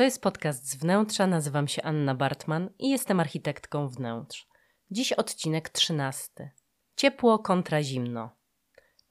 to 0.00 0.04
jest 0.04 0.22
podcast 0.22 0.70
z 0.70 0.76
wnętrza. 0.76 1.26
Nazywam 1.26 1.68
się 1.68 1.82
Anna 1.82 2.14
Bartman 2.14 2.70
i 2.78 2.90
jestem 2.90 3.20
architektką 3.20 3.88
wnętrz. 3.88 4.48
Dziś 4.90 5.12
odcinek 5.12 5.68
trzynasty. 5.68 6.50
Ciepło 6.96 7.38
kontra 7.38 7.82
zimno. 7.82 8.30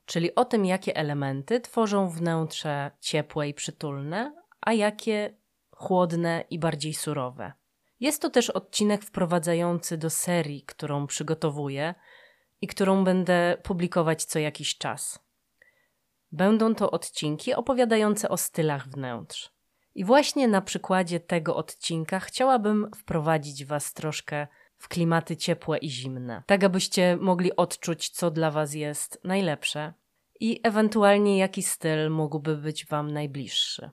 Czyli 0.05 0.35
o 0.35 0.45
tym, 0.45 0.65
jakie 0.65 0.95
elementy 0.95 1.59
tworzą 1.59 2.09
wnętrze 2.09 2.91
ciepłe 2.99 3.49
i 3.49 3.53
przytulne, 3.53 4.35
a 4.61 4.73
jakie 4.73 5.37
chłodne 5.71 6.43
i 6.49 6.59
bardziej 6.59 6.93
surowe. 6.93 7.53
Jest 7.99 8.21
to 8.21 8.29
też 8.29 8.49
odcinek 8.49 9.03
wprowadzający 9.03 9.97
do 9.97 10.09
serii, 10.09 10.63
którą 10.63 11.07
przygotowuję 11.07 11.95
i 12.61 12.67
którą 12.67 13.03
będę 13.03 13.57
publikować 13.63 14.25
co 14.25 14.39
jakiś 14.39 14.77
czas. 14.77 15.19
Będą 16.31 16.75
to 16.75 16.91
odcinki 16.91 17.53
opowiadające 17.53 18.29
o 18.29 18.37
stylach 18.37 18.87
wnętrz. 18.87 19.58
I 19.99 20.03
właśnie 20.03 20.47
na 20.47 20.61
przykładzie 20.61 21.19
tego 21.19 21.55
odcinka 21.55 22.19
chciałabym 22.19 22.91
wprowadzić 22.95 23.65
Was 23.65 23.93
troszkę 23.93 24.47
w 24.77 24.87
klimaty 24.87 25.37
ciepłe 25.37 25.77
i 25.77 25.89
zimne, 25.89 26.43
tak 26.45 26.63
abyście 26.63 27.17
mogli 27.17 27.55
odczuć, 27.55 28.09
co 28.09 28.31
dla 28.31 28.51
Was 28.51 28.73
jest 28.73 29.19
najlepsze 29.23 29.93
i 30.39 30.59
ewentualnie 30.63 31.37
jaki 31.37 31.63
styl 31.63 32.09
mógłby 32.09 32.57
być 32.57 32.85
Wam 32.85 33.11
najbliższy. 33.13 33.89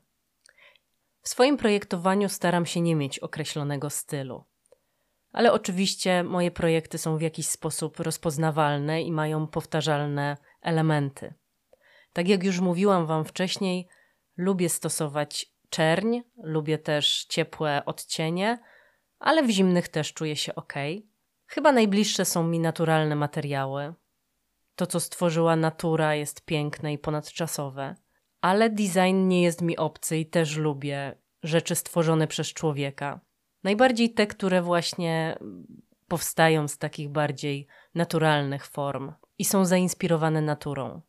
W 1.23 1.29
swoim 1.29 1.57
projektowaniu 1.57 2.29
staram 2.29 2.67
się 2.67 2.81
nie 2.81 2.97
mieć 2.97 3.19
określonego 3.19 3.91
stylu. 3.91 4.45
Ale 5.33 5.53
oczywiście 5.53 6.25
moje 6.25 6.51
projekty 6.51 6.99
są 6.99 7.17
w 7.17 7.23
jakiś 7.23 7.47
sposób 7.47 8.01
rozpoznawalne 8.01 9.03
i 9.03 9.13
mają 9.13 9.47
powtarzalne 9.47 10.37
elementy. 10.63 11.35
Tak 12.13 12.29
jak 12.29 12.45
już 12.45 12.61
mówiłam 12.61 13.07
Wam 13.07 13.25
wcześniej, 13.25 13.89
lubię 14.37 14.69
stosować 14.69 15.56
czerń, 15.71 16.21
lubię 16.43 16.79
też 16.79 17.25
ciepłe 17.25 17.83
odcienie, 17.87 18.59
ale 19.19 19.43
w 19.43 19.51
zimnych 19.51 19.89
też 19.89 20.13
czuję 20.13 20.37
się 20.37 20.55
ok. 20.55 20.75
Chyba 21.47 21.73
najbliższe 21.73 22.25
są 22.25 22.47
mi 22.47 22.61
naturalne 22.61 23.17
materiały. 23.17 23.95
To, 24.77 24.87
co 24.87 25.01
stworzyła 25.01 25.57
natura, 25.57 26.15
jest 26.15 26.45
piękne 26.45 26.93
i 26.93 26.99
ponadczasowe, 26.99 27.95
ale 28.41 28.71
design 28.71 29.29
nie 29.29 29.43
jest 29.43 29.63
mi 29.63 29.77
obcy 29.77 30.17
i 30.17 30.27
też 30.27 30.57
lubię 30.57 31.19
rzeczy 31.43 31.75
stworzone 31.75 32.27
przez 32.27 32.53
człowieka. 32.53 33.21
Najbardziej 33.65 34.15
te, 34.15 34.27
które 34.27 34.63
właśnie 34.63 35.39
powstają 36.09 36.69
z 36.69 36.79
takich 36.79 37.09
bardziej 37.09 37.67
naturalnych 37.95 38.67
form 38.67 39.13
i 39.39 39.45
są 39.45 39.65
zainspirowane 39.65 40.43
naturą. 40.43 41.01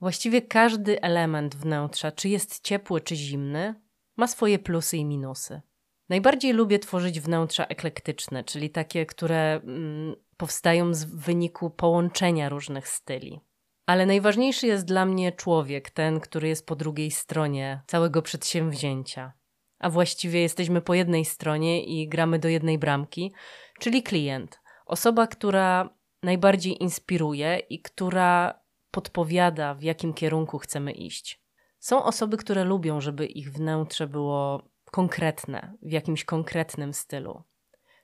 Właściwie 0.00 0.42
każdy 0.42 1.02
element 1.02 1.56
wnętrza, 1.56 2.12
czy 2.12 2.28
jest 2.28 2.60
ciepły, 2.64 3.00
czy 3.00 3.16
zimny, 3.16 3.74
ma 4.16 4.26
swoje 4.26 4.58
plusy 4.58 4.96
i 4.96 5.04
minusy. 5.04 5.60
Najbardziej 6.08 6.52
lubię 6.52 6.78
tworzyć 6.78 7.20
wnętrza 7.20 7.64
eklektyczne, 7.66 8.44
czyli 8.44 8.70
takie, 8.70 9.06
które 9.06 9.54
mm, 9.54 10.14
powstają 10.36 10.94
z 10.94 11.04
wyniku 11.04 11.70
połączenia 11.70 12.48
różnych 12.48 12.88
styli. 12.88 13.40
Ale 13.86 14.06
najważniejszy 14.06 14.66
jest 14.66 14.84
dla 14.84 15.06
mnie 15.06 15.32
człowiek, 15.32 15.90
ten, 15.90 16.20
który 16.20 16.48
jest 16.48 16.66
po 16.66 16.76
drugiej 16.76 17.10
stronie 17.10 17.82
całego 17.86 18.22
przedsięwzięcia. 18.22 19.32
A 19.78 19.90
właściwie 19.90 20.40
jesteśmy 20.40 20.80
po 20.80 20.94
jednej 20.94 21.24
stronie 21.24 21.84
i 21.84 22.08
gramy 22.08 22.38
do 22.38 22.48
jednej 22.48 22.78
bramki, 22.78 23.32
czyli 23.80 24.02
klient. 24.02 24.60
Osoba, 24.86 25.26
która 25.26 25.90
najbardziej 26.22 26.82
inspiruje 26.82 27.58
i 27.58 27.82
która 27.82 28.60
podpowiada, 28.90 29.74
w 29.74 29.82
jakim 29.82 30.14
kierunku 30.14 30.58
chcemy 30.58 30.92
iść. 30.92 31.40
Są 31.78 32.04
osoby, 32.04 32.36
które 32.36 32.64
lubią, 32.64 33.00
żeby 33.00 33.26
ich 33.26 33.52
wnętrze 33.52 34.06
było 34.06 34.62
konkretne, 34.90 35.74
w 35.82 35.92
jakimś 35.92 36.24
konkretnym 36.24 36.94
stylu. 36.94 37.42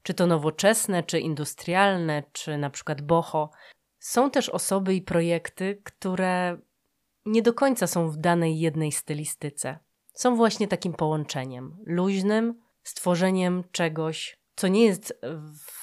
Czy 0.03 0.15
to 0.15 0.27
nowoczesne, 0.27 1.03
czy 1.03 1.21
industrialne, 1.21 2.23
czy 2.33 2.59
na 2.59 2.71
przykład 2.71 3.03
boho. 3.03 3.51
Są 3.99 4.31
też 4.31 4.49
osoby 4.49 4.95
i 4.95 5.03
projekty, 5.03 5.81
które 5.85 6.59
nie 7.27 7.43
do 7.43 7.55
końca 7.55 7.87
są 7.87 8.09
w 8.09 8.17
danej 8.17 8.61
jednej 8.61 8.93
stylistyce. 8.93 9.79
Są 10.15 10.37
właśnie 10.37 10.69
takim 10.69 10.93
połączeniem 10.93 11.77
luźnym, 11.87 12.61
stworzeniem 12.83 13.65
czegoś, 13.73 14.39
co 14.57 14.69
nie 14.69 14.85
jest 14.85 15.21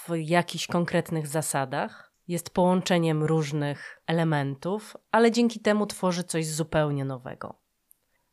w 0.07 0.15
jakichś 0.15 0.67
konkretnych 0.67 1.27
zasadach, 1.27 2.10
jest 2.27 2.49
połączeniem 2.49 3.23
różnych 3.23 4.01
elementów, 4.07 4.97
ale 5.11 5.31
dzięki 5.31 5.59
temu 5.59 5.85
tworzy 5.85 6.23
coś 6.23 6.47
zupełnie 6.47 7.05
nowego. 7.05 7.61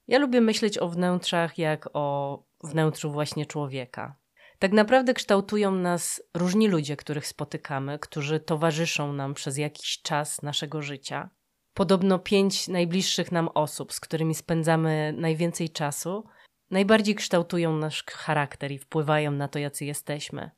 Ja 0.09 0.19
lubię 0.19 0.41
myśleć 0.41 0.79
o 0.79 0.89
wnętrzach 0.89 1.59
jak 1.59 1.89
o 1.93 2.39
wnętrzu 2.65 3.13
właśnie 3.13 3.47
człowieka. 3.47 4.17
Tak 4.59 4.73
naprawdę 4.73 5.15
kształtują 5.15 5.71
nas 5.71 6.23
różni 6.35 6.69
ludzie, 6.69 6.97
których 6.97 7.27
spotykamy, 7.27 7.99
którzy 7.99 8.41
towarzyszą 8.41 9.13
nam 9.13 9.35
przez 9.35 9.59
jakiś 9.59 10.03
czas 10.03 10.43
naszego 10.43 10.83
życia. 10.83 11.31
Podobno 11.75 12.19
pięć 12.19 12.69
najbliższych 12.69 13.33
nam 13.33 13.49
osób, 13.55 13.93
z 13.93 14.01
którymi 14.01 14.35
spędzamy 14.35 15.15
najwięcej 15.17 15.71
czasu, 15.71 16.25
najbardziej 16.71 17.15
kształtują 17.15 17.77
nasz 17.77 18.05
charakter 18.05 18.73
i 18.73 18.79
wpływają 18.79 19.31
na 19.31 19.49
to, 19.49 19.59
jacy 19.59 19.85
jesteśmy. 19.85 20.51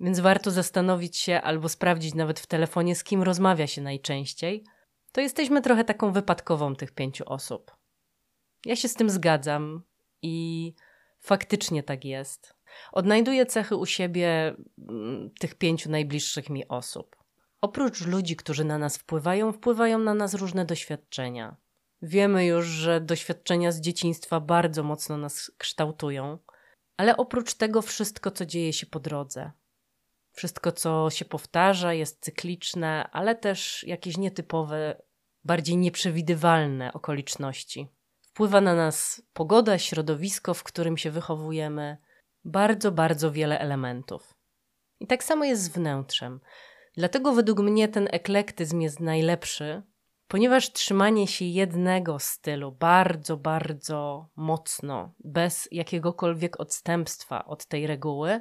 Więc 0.00 0.20
warto 0.20 0.50
zastanowić 0.50 1.16
się 1.16 1.40
albo 1.40 1.68
sprawdzić 1.68 2.14
nawet 2.14 2.40
w 2.40 2.46
telefonie, 2.46 2.94
z 2.96 3.04
kim 3.04 3.22
rozmawia 3.22 3.66
się 3.66 3.82
najczęściej. 3.82 4.64
To 5.12 5.20
jesteśmy 5.20 5.62
trochę 5.62 5.84
taką 5.84 6.12
wypadkową 6.12 6.76
tych 6.76 6.92
pięciu 6.92 7.24
osób. 7.26 7.76
Ja 8.66 8.76
się 8.76 8.88
z 8.88 8.94
tym 8.94 9.10
zgadzam 9.10 9.82
i 10.22 10.74
faktycznie 11.20 11.82
tak 11.82 12.04
jest. 12.04 12.54
Odnajduję 12.92 13.46
cechy 13.46 13.76
u 13.76 13.86
siebie 13.86 14.56
mm, 14.88 15.30
tych 15.40 15.54
pięciu 15.54 15.90
najbliższych 15.90 16.50
mi 16.50 16.68
osób. 16.68 17.16
Oprócz 17.60 18.06
ludzi, 18.06 18.36
którzy 18.36 18.64
na 18.64 18.78
nas 18.78 18.96
wpływają, 18.96 19.52
wpływają 19.52 19.98
na 19.98 20.14
nas 20.14 20.34
różne 20.34 20.64
doświadczenia. 20.64 21.56
Wiemy 22.02 22.46
już, 22.46 22.66
że 22.66 23.00
doświadczenia 23.00 23.72
z 23.72 23.80
dzieciństwa 23.80 24.40
bardzo 24.40 24.82
mocno 24.82 25.16
nas 25.16 25.52
kształtują, 25.58 26.38
ale 26.96 27.16
oprócz 27.16 27.54
tego 27.54 27.82
wszystko, 27.82 28.30
co 28.30 28.46
dzieje 28.46 28.72
się 28.72 28.86
po 28.86 29.00
drodze, 29.00 29.52
wszystko, 30.38 30.72
co 30.72 31.10
się 31.10 31.24
powtarza, 31.24 31.92
jest 31.92 32.24
cykliczne, 32.24 33.08
ale 33.12 33.36
też 33.36 33.84
jakieś 33.84 34.16
nietypowe, 34.16 35.02
bardziej 35.44 35.76
nieprzewidywalne 35.76 36.92
okoliczności. 36.92 37.88
Wpływa 38.20 38.60
na 38.60 38.74
nas 38.74 39.22
pogoda, 39.32 39.78
środowisko, 39.78 40.54
w 40.54 40.62
którym 40.62 40.96
się 40.96 41.10
wychowujemy, 41.10 41.96
bardzo, 42.44 42.92
bardzo 42.92 43.32
wiele 43.32 43.58
elementów. 43.58 44.34
I 45.00 45.06
tak 45.06 45.24
samo 45.24 45.44
jest 45.44 45.62
z 45.62 45.68
wnętrzem. 45.68 46.40
Dlatego 46.94 47.32
według 47.32 47.60
mnie 47.60 47.88
ten 47.88 48.08
eklektyzm 48.10 48.80
jest 48.80 49.00
najlepszy, 49.00 49.82
ponieważ 50.28 50.72
trzymanie 50.72 51.26
się 51.26 51.44
jednego 51.44 52.18
stylu 52.18 52.72
bardzo, 52.72 53.36
bardzo 53.36 54.28
mocno, 54.36 55.14
bez 55.18 55.68
jakiegokolwiek 55.72 56.60
odstępstwa 56.60 57.44
od 57.44 57.66
tej 57.66 57.86
reguły, 57.86 58.40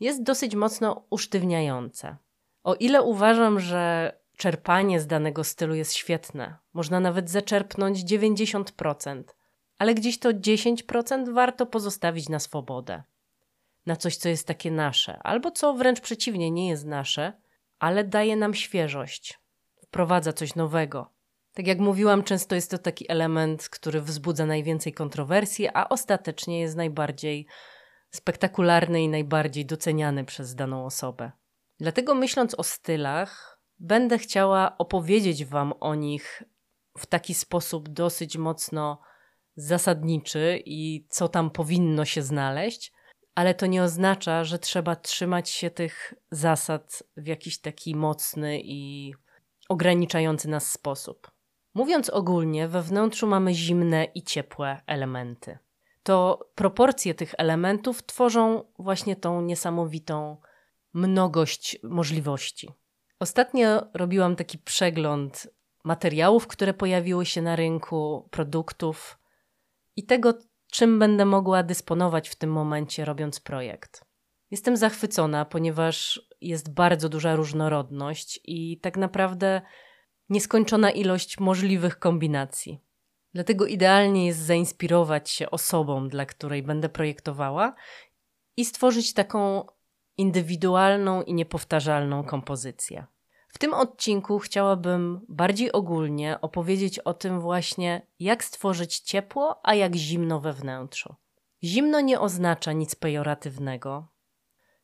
jest 0.00 0.22
dosyć 0.22 0.54
mocno 0.54 1.06
usztywniające. 1.10 2.16
O 2.64 2.74
ile 2.74 3.02
uważam, 3.02 3.60
że 3.60 4.12
czerpanie 4.36 5.00
z 5.00 5.06
danego 5.06 5.44
stylu 5.44 5.74
jest 5.74 5.92
świetne, 5.92 6.56
można 6.72 7.00
nawet 7.00 7.30
zaczerpnąć 7.30 7.98
90%, 7.98 9.22
ale 9.78 9.94
gdzieś 9.94 10.18
to 10.18 10.30
10% 10.30 11.32
warto 11.34 11.66
pozostawić 11.66 12.28
na 12.28 12.38
swobodę. 12.38 13.02
Na 13.86 13.96
coś, 13.96 14.16
co 14.16 14.28
jest 14.28 14.46
takie 14.46 14.70
nasze, 14.70 15.18
albo 15.22 15.50
co 15.50 15.74
wręcz 15.74 16.00
przeciwnie, 16.00 16.50
nie 16.50 16.68
jest 16.68 16.84
nasze, 16.84 17.32
ale 17.78 18.04
daje 18.04 18.36
nam 18.36 18.54
świeżość, 18.54 19.40
wprowadza 19.82 20.32
coś 20.32 20.54
nowego. 20.54 21.10
Tak 21.54 21.66
jak 21.66 21.78
mówiłam, 21.78 22.22
często 22.22 22.54
jest 22.54 22.70
to 22.70 22.78
taki 22.78 23.10
element, 23.10 23.68
który 23.68 24.00
wzbudza 24.00 24.46
najwięcej 24.46 24.92
kontrowersji, 24.92 25.68
a 25.74 25.88
ostatecznie 25.88 26.60
jest 26.60 26.76
najbardziej 26.76 27.46
spektakularny 28.14 29.02
i 29.02 29.08
najbardziej 29.08 29.66
doceniany 29.66 30.24
przez 30.24 30.54
daną 30.54 30.86
osobę. 30.86 31.32
Dlatego 31.78 32.14
myśląc 32.14 32.54
o 32.54 32.62
stylach, 32.62 33.60
będę 33.78 34.18
chciała 34.18 34.78
opowiedzieć 34.78 35.44
Wam 35.44 35.72
o 35.80 35.94
nich 35.94 36.42
w 36.98 37.06
taki 37.06 37.34
sposób 37.34 37.88
dosyć 37.88 38.36
mocno 38.36 39.00
zasadniczy 39.56 40.62
i 40.64 41.06
co 41.10 41.28
tam 41.28 41.50
powinno 41.50 42.04
się 42.04 42.22
znaleźć, 42.22 42.92
ale 43.34 43.54
to 43.54 43.66
nie 43.66 43.82
oznacza, 43.82 44.44
że 44.44 44.58
trzeba 44.58 44.96
trzymać 44.96 45.50
się 45.50 45.70
tych 45.70 46.14
zasad 46.30 47.02
w 47.16 47.26
jakiś 47.26 47.60
taki 47.60 47.96
mocny 47.96 48.60
i 48.64 49.12
ograniczający 49.68 50.48
nas 50.48 50.70
sposób. 50.70 51.30
Mówiąc 51.74 52.10
ogólnie, 52.10 52.68
we 52.68 52.82
wnętrzu 52.82 53.26
mamy 53.26 53.54
zimne 53.54 54.04
i 54.04 54.22
ciepłe 54.22 54.82
elementy. 54.86 55.58
To 56.04 56.48
proporcje 56.54 57.14
tych 57.14 57.34
elementów 57.38 58.02
tworzą 58.02 58.64
właśnie 58.78 59.16
tą 59.16 59.42
niesamowitą 59.42 60.36
mnogość 60.94 61.78
możliwości. 61.82 62.70
Ostatnio 63.20 63.86
robiłam 63.94 64.36
taki 64.36 64.58
przegląd 64.58 65.48
materiałów, 65.84 66.46
które 66.46 66.74
pojawiły 66.74 67.26
się 67.26 67.42
na 67.42 67.56
rynku, 67.56 68.28
produktów 68.30 69.18
i 69.96 70.06
tego, 70.06 70.34
czym 70.70 70.98
będę 70.98 71.24
mogła 71.24 71.62
dysponować 71.62 72.28
w 72.28 72.36
tym 72.36 72.52
momencie, 72.52 73.04
robiąc 73.04 73.40
projekt. 73.40 74.04
Jestem 74.50 74.76
zachwycona, 74.76 75.44
ponieważ 75.44 76.26
jest 76.40 76.74
bardzo 76.74 77.08
duża 77.08 77.36
różnorodność 77.36 78.40
i 78.44 78.80
tak 78.80 78.96
naprawdę 78.96 79.62
nieskończona 80.28 80.90
ilość 80.90 81.40
możliwych 81.40 81.98
kombinacji. 81.98 82.80
Dlatego 83.34 83.66
idealnie 83.66 84.26
jest 84.26 84.38
zainspirować 84.38 85.30
się 85.30 85.50
osobą, 85.50 86.08
dla 86.08 86.26
której 86.26 86.62
będę 86.62 86.88
projektowała 86.88 87.74
i 88.56 88.64
stworzyć 88.64 89.14
taką 89.14 89.66
indywidualną 90.16 91.22
i 91.22 91.34
niepowtarzalną 91.34 92.24
kompozycję. 92.24 93.06
W 93.48 93.58
tym 93.58 93.74
odcinku 93.74 94.38
chciałabym 94.38 95.20
bardziej 95.28 95.72
ogólnie 95.72 96.40
opowiedzieć 96.40 96.98
o 96.98 97.14
tym 97.14 97.40
właśnie, 97.40 98.06
jak 98.18 98.44
stworzyć 98.44 98.98
ciepło, 98.98 99.60
a 99.62 99.74
jak 99.74 99.94
zimno 99.94 100.40
we 100.40 100.52
wnętrzu. 100.52 101.14
Zimno 101.64 102.00
nie 102.00 102.20
oznacza 102.20 102.72
nic 102.72 102.94
pejoratywnego. 102.94 104.08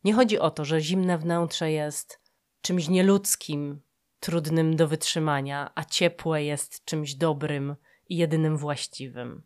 Nie 0.05 0.15
chodzi 0.15 0.39
o 0.39 0.51
to, 0.51 0.65
że 0.65 0.81
zimne 0.81 1.19
wnętrze 1.19 1.71
jest 1.73 2.21
czymś 2.63 2.89
nieludzkim, 2.89 3.83
trudnym 4.21 4.77
do 4.77 4.89
wytrzymania, 4.89 5.71
a 5.75 5.85
ciepłe 5.85 6.45
jest 6.45 6.85
czymś 6.85 7.15
dobrym 7.15 7.77
i 8.11 8.17
jedynym 8.17 8.57
właściwym. 8.57 9.43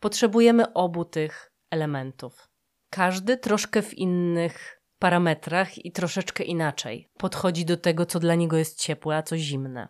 Potrzebujemy 0.00 0.72
obu 0.72 1.04
tych 1.04 1.52
elementów. 1.70 2.48
Każdy 2.90 3.36
troszkę 3.36 3.82
w 3.82 3.94
innych 3.94 4.80
parametrach 4.98 5.84
i 5.84 5.92
troszeczkę 5.92 6.44
inaczej 6.44 7.08
podchodzi 7.18 7.64
do 7.64 7.76
tego, 7.76 8.06
co 8.06 8.20
dla 8.20 8.34
niego 8.34 8.56
jest 8.56 8.80
ciepłe, 8.80 9.16
a 9.16 9.22
co 9.22 9.36
zimne. 9.36 9.88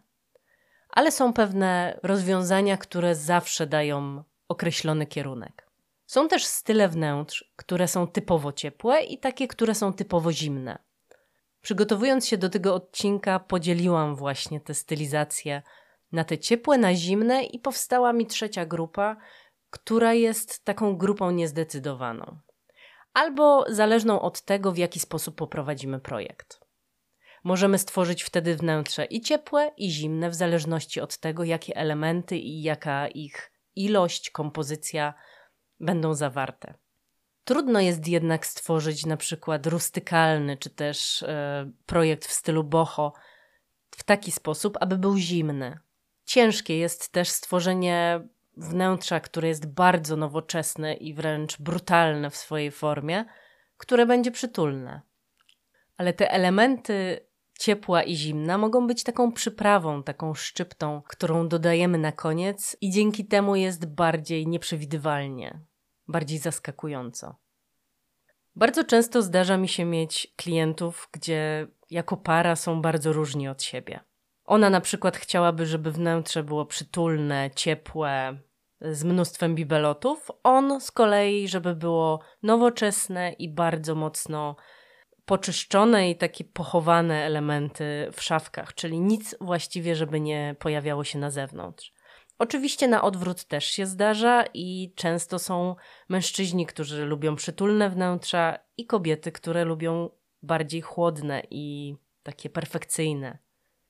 Ale 0.90 1.12
są 1.12 1.32
pewne 1.32 2.00
rozwiązania, 2.02 2.76
które 2.76 3.14
zawsze 3.14 3.66
dają 3.66 4.24
określony 4.48 5.06
kierunek. 5.06 5.70
Są 6.06 6.28
też 6.28 6.46
style 6.46 6.88
wnętrz, 6.88 7.52
które 7.56 7.88
są 7.88 8.06
typowo 8.06 8.52
ciepłe 8.52 9.02
i 9.02 9.18
takie, 9.18 9.48
które 9.48 9.74
są 9.74 9.92
typowo 9.92 10.32
zimne. 10.32 10.78
Przygotowując 11.62 12.26
się 12.26 12.38
do 12.38 12.50
tego 12.50 12.74
odcinka, 12.74 13.40
podzieliłam 13.40 14.16
właśnie 14.16 14.60
te 14.60 14.74
stylizacje 14.74 15.62
na 16.12 16.24
te 16.24 16.38
ciepłe, 16.38 16.78
na 16.78 16.94
zimne 16.94 17.44
i 17.44 17.58
powstała 17.58 18.12
mi 18.12 18.26
trzecia 18.26 18.66
grupa, 18.66 19.16
która 19.70 20.14
jest 20.14 20.64
taką 20.64 20.96
grupą 20.96 21.30
niezdecydowaną 21.30 22.40
albo 23.14 23.64
zależną 23.68 24.20
od 24.20 24.42
tego, 24.42 24.72
w 24.72 24.78
jaki 24.78 25.00
sposób 25.00 25.36
poprowadzimy 25.36 26.00
projekt. 26.00 26.60
Możemy 27.44 27.78
stworzyć 27.78 28.22
wtedy 28.22 28.56
wnętrze 28.56 29.04
i 29.04 29.20
ciepłe, 29.20 29.72
i 29.76 29.90
zimne, 29.90 30.30
w 30.30 30.34
zależności 30.34 31.00
od 31.00 31.18
tego, 31.18 31.44
jakie 31.44 31.76
elementy 31.76 32.36
i 32.36 32.62
jaka 32.62 33.08
ich 33.08 33.52
ilość, 33.76 34.30
kompozycja 34.30 35.14
będą 35.80 36.14
zawarte. 36.14 36.74
Trudno 37.44 37.80
jest 37.80 38.08
jednak 38.08 38.46
stworzyć 38.46 39.06
na 39.06 39.16
przykład 39.16 39.66
rustykalny 39.66 40.56
czy 40.56 40.70
też 40.70 41.22
e, 41.22 41.70
projekt 41.86 42.26
w 42.26 42.32
stylu 42.32 42.64
boho 42.64 43.12
w 43.90 44.02
taki 44.02 44.32
sposób, 44.32 44.78
aby 44.80 44.98
był 44.98 45.16
zimny. 45.16 45.78
Ciężkie 46.30 46.78
jest 46.78 47.12
też 47.12 47.28
stworzenie 47.28 48.28
wnętrza, 48.56 49.20
które 49.20 49.48
jest 49.48 49.66
bardzo 49.66 50.16
nowoczesne 50.16 50.94
i 50.94 51.14
wręcz 51.14 51.60
brutalne 51.60 52.30
w 52.30 52.36
swojej 52.36 52.70
formie, 52.70 53.24
które 53.76 54.06
będzie 54.06 54.30
przytulne. 54.30 55.00
Ale 55.96 56.12
te 56.12 56.30
elementy 56.30 57.26
ciepła 57.58 58.02
i 58.02 58.16
zimna 58.16 58.58
mogą 58.58 58.86
być 58.86 59.02
taką 59.02 59.32
przyprawą, 59.32 60.02
taką 60.02 60.34
szczyptą, 60.34 61.02
którą 61.08 61.48
dodajemy 61.48 61.98
na 61.98 62.12
koniec 62.12 62.76
i 62.80 62.90
dzięki 62.90 63.24
temu 63.26 63.56
jest 63.56 63.86
bardziej 63.86 64.46
nieprzewidywalnie, 64.46 65.60
bardziej 66.08 66.38
zaskakująco. 66.38 67.36
Bardzo 68.56 68.84
często 68.84 69.22
zdarza 69.22 69.56
mi 69.56 69.68
się 69.68 69.84
mieć 69.84 70.34
klientów, 70.36 71.08
gdzie 71.12 71.66
jako 71.90 72.16
para 72.16 72.56
są 72.56 72.82
bardzo 72.82 73.12
różni 73.12 73.48
od 73.48 73.62
siebie. 73.62 74.09
Ona 74.50 74.70
na 74.70 74.80
przykład 74.80 75.16
chciałaby, 75.16 75.66
żeby 75.66 75.92
wnętrze 75.92 76.42
było 76.42 76.66
przytulne, 76.66 77.50
ciepłe, 77.54 78.38
z 78.80 79.04
mnóstwem 79.04 79.54
bibelotów. 79.54 80.30
On 80.42 80.80
z 80.80 80.90
kolei, 80.90 81.48
żeby 81.48 81.74
było 81.74 82.20
nowoczesne 82.42 83.32
i 83.32 83.48
bardzo 83.48 83.94
mocno 83.94 84.56
poczyszczone 85.24 86.10
i 86.10 86.16
takie 86.16 86.44
pochowane 86.44 87.24
elementy 87.24 88.10
w 88.12 88.22
szafkach, 88.22 88.74
czyli 88.74 89.00
nic 89.00 89.36
właściwie, 89.40 89.96
żeby 89.96 90.20
nie 90.20 90.56
pojawiało 90.58 91.04
się 91.04 91.18
na 91.18 91.30
zewnątrz. 91.30 91.92
Oczywiście 92.38 92.88
na 92.88 93.02
odwrót 93.02 93.44
też 93.44 93.64
się 93.64 93.86
zdarza 93.86 94.44
i 94.54 94.92
często 94.96 95.38
są 95.38 95.76
mężczyźni, 96.08 96.66
którzy 96.66 97.04
lubią 97.04 97.36
przytulne 97.36 97.90
wnętrza 97.90 98.58
i 98.76 98.86
kobiety, 98.86 99.32
które 99.32 99.64
lubią 99.64 100.10
bardziej 100.42 100.80
chłodne 100.80 101.42
i 101.50 101.94
takie 102.22 102.50
perfekcyjne, 102.50 103.38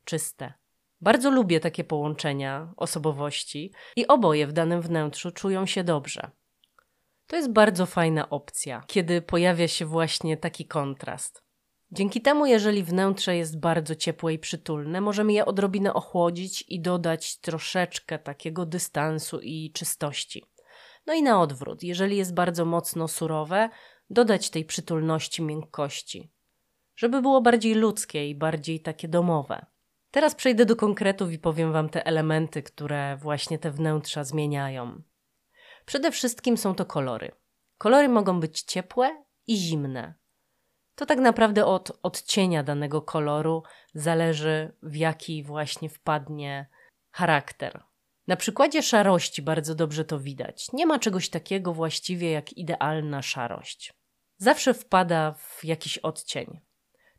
czyste. 0.05 0.53
Bardzo 1.01 1.31
lubię 1.31 1.61
takie 1.61 1.85
połączenia 1.85 2.73
osobowości 2.77 3.73
i 3.97 4.07
oboje 4.07 4.47
w 4.47 4.53
danym 4.53 4.83
wnętrzu 4.83 5.31
czują 5.31 5.67
się 5.67 5.85
dobrze. 5.85 6.31
To 7.27 7.37
jest 7.37 7.53
bardzo 7.53 7.87
fajna 7.87 8.31
opcja, 8.31 8.85
kiedy 8.87 9.23
pojawia 9.23 9.69
się 9.69 9.87
właśnie 9.87 10.37
taki 10.37 10.67
kontrast. 10.67 11.43
Dzięki 11.93 12.21
temu, 12.21 12.47
jeżeli 12.47 12.83
wnętrze 12.83 13.37
jest 13.37 13.61
bardzo 13.61 13.95
ciepłe 13.95 14.33
i 14.33 14.39
przytulne, 14.39 15.01
możemy 15.01 15.33
je 15.33 15.45
odrobinę 15.45 15.95
ochłodzić 15.95 16.65
i 16.69 16.81
dodać 16.81 17.39
troszeczkę 17.39 18.19
takiego 18.19 18.67
dystansu 18.67 19.41
i 19.41 19.73
czystości. 19.73 20.45
No 21.07 21.15
i 21.15 21.23
na 21.23 21.41
odwrót, 21.41 21.83
jeżeli 21.83 22.17
jest 22.17 22.35
bardzo 22.35 22.65
mocno 22.65 23.09
surowe, 23.09 23.69
dodać 24.11 24.51
tej 24.51 24.65
przytulności, 24.65 25.43
miękkości, 25.43 26.31
żeby 26.97 27.23
było 27.23 27.41
bardziej 27.41 27.75
ludzkie 27.75 28.29
i 28.29 28.35
bardziej 28.35 28.81
takie 28.81 29.09
domowe. 29.09 29.67
Teraz 30.11 30.35
przejdę 30.35 30.67
do 30.67 30.77
konkretów 30.77 31.33
i 31.33 31.39
powiem 31.39 31.73
Wam 31.73 31.89
te 31.89 32.07
elementy, 32.07 32.63
które 32.63 33.17
właśnie 33.17 33.59
te 33.59 33.71
wnętrza 33.71 34.25
zmieniają. 34.25 35.03
Przede 35.87 36.13
wszystkim 36.13 36.57
są 36.57 36.75
to 36.75 36.87
kolory. 36.87 37.33
Kolory 37.79 38.09
mogą 38.09 38.41
być 38.41 38.63
ciepłe 38.63 39.25
i 39.47 39.57
zimne. 39.57 40.15
To 40.95 41.07
tak 41.07 41.19
naprawdę 41.19 41.67
od 41.67 41.99
odcienia 42.03 42.63
danego 42.63 43.03
koloru 43.03 43.63
zależy, 43.95 44.77
w 44.83 44.97
jaki 44.97 45.43
właśnie 45.43 45.89
wpadnie 45.89 46.69
charakter. 47.11 47.83
Na 48.27 48.37
przykładzie 48.37 48.83
szarości 48.83 49.43
bardzo 49.43 49.75
dobrze 49.75 50.05
to 50.05 50.21
widać. 50.21 50.73
Nie 50.73 50.87
ma 50.87 50.99
czegoś 50.99 51.29
takiego 51.29 51.75
właściwie 51.75 52.31
jak 52.31 52.53
idealna 52.53 53.23
szarość. 53.23 53.93
Zawsze 54.37 54.75
wpada 54.75 55.33
w 55.33 55.65
jakiś 55.65 55.99
odcień 55.99 56.61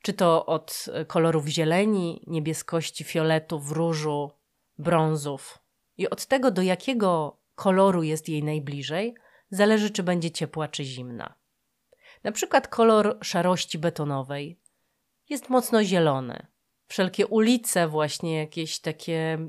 czy 0.01 0.13
to 0.13 0.45
od 0.45 0.85
e, 0.93 1.05
kolorów 1.05 1.47
zieleni, 1.47 2.23
niebieskości, 2.27 3.03
fioletów, 3.03 3.71
różu, 3.71 4.31
brązów. 4.77 5.59
I 5.97 6.09
od 6.09 6.25
tego, 6.25 6.51
do 6.51 6.61
jakiego 6.61 7.37
koloru 7.55 8.03
jest 8.03 8.29
jej 8.29 8.43
najbliżej, 8.43 9.15
zależy, 9.49 9.89
czy 9.89 10.03
będzie 10.03 10.31
ciepła, 10.31 10.67
czy 10.67 10.83
zimna. 10.83 11.35
Na 12.23 12.31
przykład 12.31 12.67
kolor 12.67 13.17
szarości 13.23 13.79
betonowej 13.79 14.59
jest 15.29 15.49
mocno 15.49 15.83
zielony. 15.83 16.47
Wszelkie 16.87 17.27
ulice, 17.27 17.87
właśnie 17.87 18.37
jakieś 18.37 18.79
takie 18.79 19.47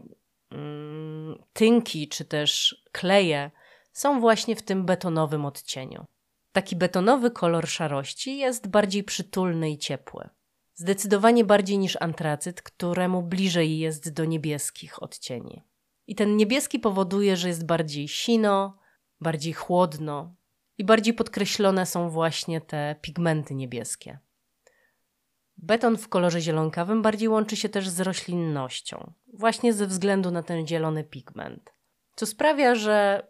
mm, 0.51 1.43
tynki, 1.53 2.09
czy 2.09 2.25
też 2.25 2.83
kleje 2.93 3.51
są 3.93 4.21
właśnie 4.21 4.57
w 4.57 4.63
tym 4.63 4.85
betonowym 4.85 5.45
odcieniu. 5.45 6.07
Taki 6.53 6.77
betonowy 6.77 7.31
kolor 7.31 7.69
szarości 7.69 8.39
jest 8.39 8.69
bardziej 8.69 9.05
przytulny 9.05 9.71
i 9.71 9.79
ciepły. 9.79 10.29
Zdecydowanie 10.75 11.45
bardziej 11.45 11.79
niż 11.79 11.97
antracyt, 12.01 12.63
któremu 12.63 13.23
bliżej 13.23 13.79
jest 13.79 14.13
do 14.13 14.25
niebieskich 14.25 15.03
odcieni. 15.03 15.63
I 16.07 16.15
ten 16.15 16.37
niebieski 16.37 16.79
powoduje, 16.79 17.37
że 17.37 17.49
jest 17.49 17.67
bardziej 17.67 18.09
sino, 18.09 18.79
bardziej 19.21 19.53
chłodno 19.53 20.35
i 20.79 20.85
bardziej 20.85 21.15
podkreślone 21.15 21.87
są 21.87 22.11
właśnie 22.11 22.61
te 22.61 22.97
pigmenty 23.01 23.55
niebieskie. 23.55 24.19
Beton 25.57 25.97
w 25.97 26.09
kolorze 26.09 26.41
zielonkawym 26.41 27.03
bardziej 27.03 27.29
łączy 27.29 27.57
się 27.57 27.69
też 27.69 27.89
z 27.89 28.01
roślinnością, 28.01 29.13
właśnie 29.35 29.73
ze 29.73 29.87
względu 29.87 30.31
na 30.31 30.43
ten 30.43 30.67
zielony 30.67 31.05
pigment. 31.05 31.73
Co 32.17 32.27
sprawia, 32.27 32.75
że 32.75 33.27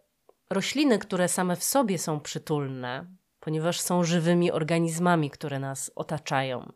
rośliny, 0.51 0.99
które 0.99 1.29
same 1.29 1.57
w 1.57 1.65
sobie 1.65 1.99
są 1.99 2.21
przytulne, 2.21 3.07
ponieważ 3.41 3.81
są 3.81 4.05
żywymi 4.05 4.53
organizmami, 4.53 5.31
które 5.31 5.59
nas 5.59 5.91
otaczają, 5.95 6.73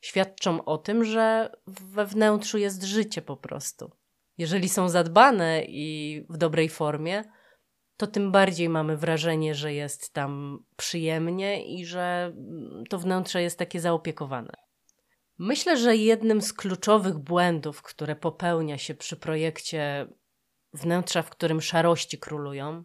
świadczą 0.00 0.64
o 0.64 0.78
tym, 0.78 1.04
że 1.04 1.52
we 1.66 2.06
wnętrzu 2.06 2.58
jest 2.58 2.82
życie 2.82 3.22
po 3.22 3.36
prostu. 3.36 3.90
Jeżeli 4.38 4.68
są 4.68 4.88
zadbane 4.88 5.62
i 5.64 6.24
w 6.28 6.36
dobrej 6.36 6.68
formie, 6.68 7.24
to 7.96 8.06
tym 8.06 8.32
bardziej 8.32 8.68
mamy 8.68 8.96
wrażenie, 8.96 9.54
że 9.54 9.74
jest 9.74 10.12
tam 10.12 10.58
przyjemnie 10.76 11.74
i 11.74 11.86
że 11.86 12.32
to 12.88 12.98
wnętrze 12.98 13.42
jest 13.42 13.58
takie 13.58 13.80
zaopiekowane. 13.80 14.52
Myślę, 15.38 15.76
że 15.76 15.96
jednym 15.96 16.42
z 16.42 16.52
kluczowych 16.52 17.18
błędów, 17.18 17.82
które 17.82 18.16
popełnia 18.16 18.78
się 18.78 18.94
przy 18.94 19.16
projekcie 19.16 20.06
wnętrza, 20.72 21.22
w 21.22 21.30
którym 21.30 21.60
szarości 21.60 22.18
królują, 22.18 22.84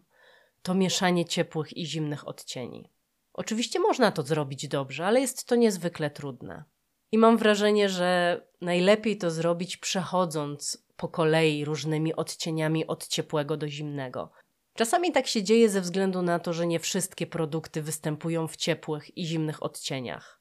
to 0.62 0.74
mieszanie 0.74 1.24
ciepłych 1.24 1.76
i 1.76 1.86
zimnych 1.86 2.28
odcieni. 2.28 2.90
Oczywiście 3.32 3.80
można 3.80 4.12
to 4.12 4.22
zrobić 4.22 4.68
dobrze, 4.68 5.06
ale 5.06 5.20
jest 5.20 5.46
to 5.46 5.54
niezwykle 5.56 6.10
trudne. 6.10 6.64
I 7.12 7.18
mam 7.18 7.36
wrażenie, 7.36 7.88
że 7.88 8.40
najlepiej 8.60 9.18
to 9.18 9.30
zrobić 9.30 9.76
przechodząc 9.76 10.86
po 10.96 11.08
kolei 11.08 11.64
różnymi 11.64 12.14
odcieniami 12.14 12.86
od 12.86 13.06
ciepłego 13.06 13.56
do 13.56 13.68
zimnego. 13.68 14.30
Czasami 14.74 15.12
tak 15.12 15.26
się 15.26 15.42
dzieje 15.42 15.68
ze 15.68 15.80
względu 15.80 16.22
na 16.22 16.38
to, 16.38 16.52
że 16.52 16.66
nie 16.66 16.80
wszystkie 16.80 17.26
produkty 17.26 17.82
występują 17.82 18.48
w 18.48 18.56
ciepłych 18.56 19.18
i 19.18 19.26
zimnych 19.26 19.62
odcieniach. 19.62 20.40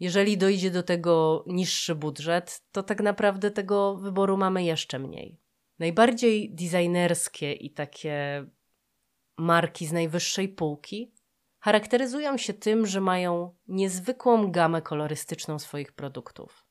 Jeżeli 0.00 0.38
dojdzie 0.38 0.70
do 0.70 0.82
tego 0.82 1.44
niższy 1.46 1.94
budżet, 1.94 2.62
to 2.72 2.82
tak 2.82 3.00
naprawdę 3.00 3.50
tego 3.50 3.96
wyboru 3.96 4.36
mamy 4.36 4.64
jeszcze 4.64 4.98
mniej. 4.98 5.40
Najbardziej 5.78 6.54
designerskie 6.54 7.52
i 7.52 7.70
takie 7.70 8.46
marki 9.38 9.86
z 9.86 9.92
najwyższej 9.92 10.48
półki 10.48 11.12
charakteryzują 11.62 12.36
się 12.36 12.54
tym, 12.54 12.86
że 12.86 13.00
mają 13.00 13.54
niezwykłą 13.68 14.50
gamę 14.50 14.82
kolorystyczną 14.82 15.58
swoich 15.58 15.92
produktów. 15.92 16.66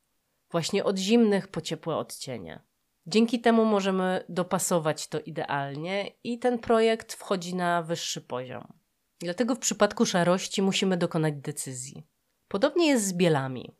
Właśnie 0.51 0.83
od 0.83 0.98
zimnych 0.98 1.48
po 1.48 1.62
ciepłe 1.62 1.95
odcienie. 1.95 2.62
Dzięki 3.07 3.41
temu 3.41 3.65
możemy 3.65 4.25
dopasować 4.29 5.07
to 5.07 5.19
idealnie 5.19 6.12
i 6.24 6.39
ten 6.39 6.60
projekt 6.60 7.13
wchodzi 7.13 7.55
na 7.55 7.83
wyższy 7.83 8.21
poziom. 8.21 8.74
Dlatego 9.19 9.55
w 9.55 9.60
przypadku 9.60 10.05
szarości 10.05 10.62
musimy 10.62 10.98
dokonać 10.98 11.33
decyzji. 11.36 12.07
Podobnie 12.48 12.88
jest 12.88 13.05
z 13.07 13.13
bielami. 13.13 13.75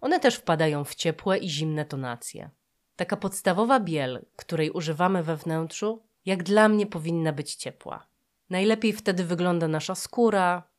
One 0.00 0.20
też 0.20 0.34
wpadają 0.34 0.84
w 0.84 0.94
ciepłe 0.94 1.38
i 1.38 1.48
zimne 1.48 1.84
tonacje. 1.84 2.50
Taka 2.96 3.16
podstawowa 3.16 3.80
biel, 3.80 4.26
której 4.36 4.70
używamy 4.70 5.22
we 5.22 5.36
wnętrzu, 5.36 6.02
jak 6.24 6.42
dla 6.42 6.68
mnie 6.68 6.86
powinna 6.86 7.32
być 7.32 7.54
ciepła. 7.54 8.09
Najlepiej 8.50 8.92
wtedy 8.92 9.24
wygląda 9.24 9.68
nasza 9.68 9.94
skóra, 9.94 10.70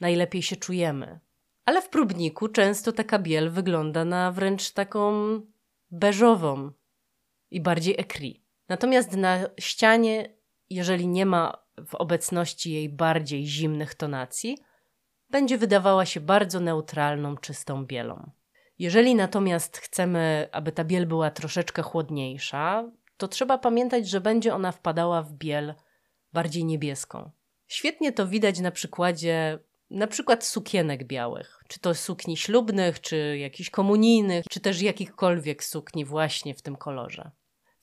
najlepiej 0.00 0.42
się 0.42 0.56
czujemy. 0.56 1.20
Ale 1.64 1.82
w 1.82 1.88
próbniku 1.88 2.48
często 2.48 2.92
taka 2.92 3.18
biel 3.18 3.50
wygląda 3.50 4.04
na 4.04 4.32
wręcz 4.32 4.70
taką 4.70 5.12
beżową 5.90 6.72
i 7.50 7.60
bardziej 7.60 7.94
ekri. 7.98 8.44
Natomiast 8.68 9.16
na 9.16 9.38
ścianie, 9.60 10.36
jeżeli 10.70 11.08
nie 11.08 11.26
ma 11.26 11.66
w 11.86 11.94
obecności 11.94 12.72
jej 12.72 12.88
bardziej 12.88 13.46
zimnych 13.46 13.94
tonacji, 13.94 14.58
będzie 15.30 15.58
wydawała 15.58 16.06
się 16.06 16.20
bardzo 16.20 16.60
neutralną, 16.60 17.36
czystą 17.36 17.86
bielą. 17.86 18.30
Jeżeli 18.78 19.14
natomiast 19.14 19.76
chcemy, 19.78 20.48
aby 20.52 20.72
ta 20.72 20.84
biel 20.84 21.06
była 21.06 21.30
troszeczkę 21.30 21.82
chłodniejsza, 21.82 22.90
to 23.16 23.28
trzeba 23.28 23.58
pamiętać, 23.58 24.08
że 24.08 24.20
będzie 24.20 24.54
ona 24.54 24.72
wpadała 24.72 25.22
w 25.22 25.32
biel 25.32 25.74
bardziej 26.32 26.64
niebieską. 26.64 27.30
Świetnie 27.66 28.12
to 28.12 28.26
widać 28.26 28.60
na 28.60 28.70
przykładzie 28.70 29.58
na 29.90 30.06
przykład 30.06 30.44
sukienek 30.44 31.04
białych, 31.04 31.62
czy 31.68 31.80
to 31.80 31.94
sukni 31.94 32.36
ślubnych, 32.36 33.00
czy 33.00 33.38
jakichś 33.38 33.70
komunijnych, 33.70 34.44
czy 34.50 34.60
też 34.60 34.82
jakichkolwiek 34.82 35.64
sukni 35.64 36.04
właśnie 36.04 36.54
w 36.54 36.62
tym 36.62 36.76
kolorze. 36.76 37.30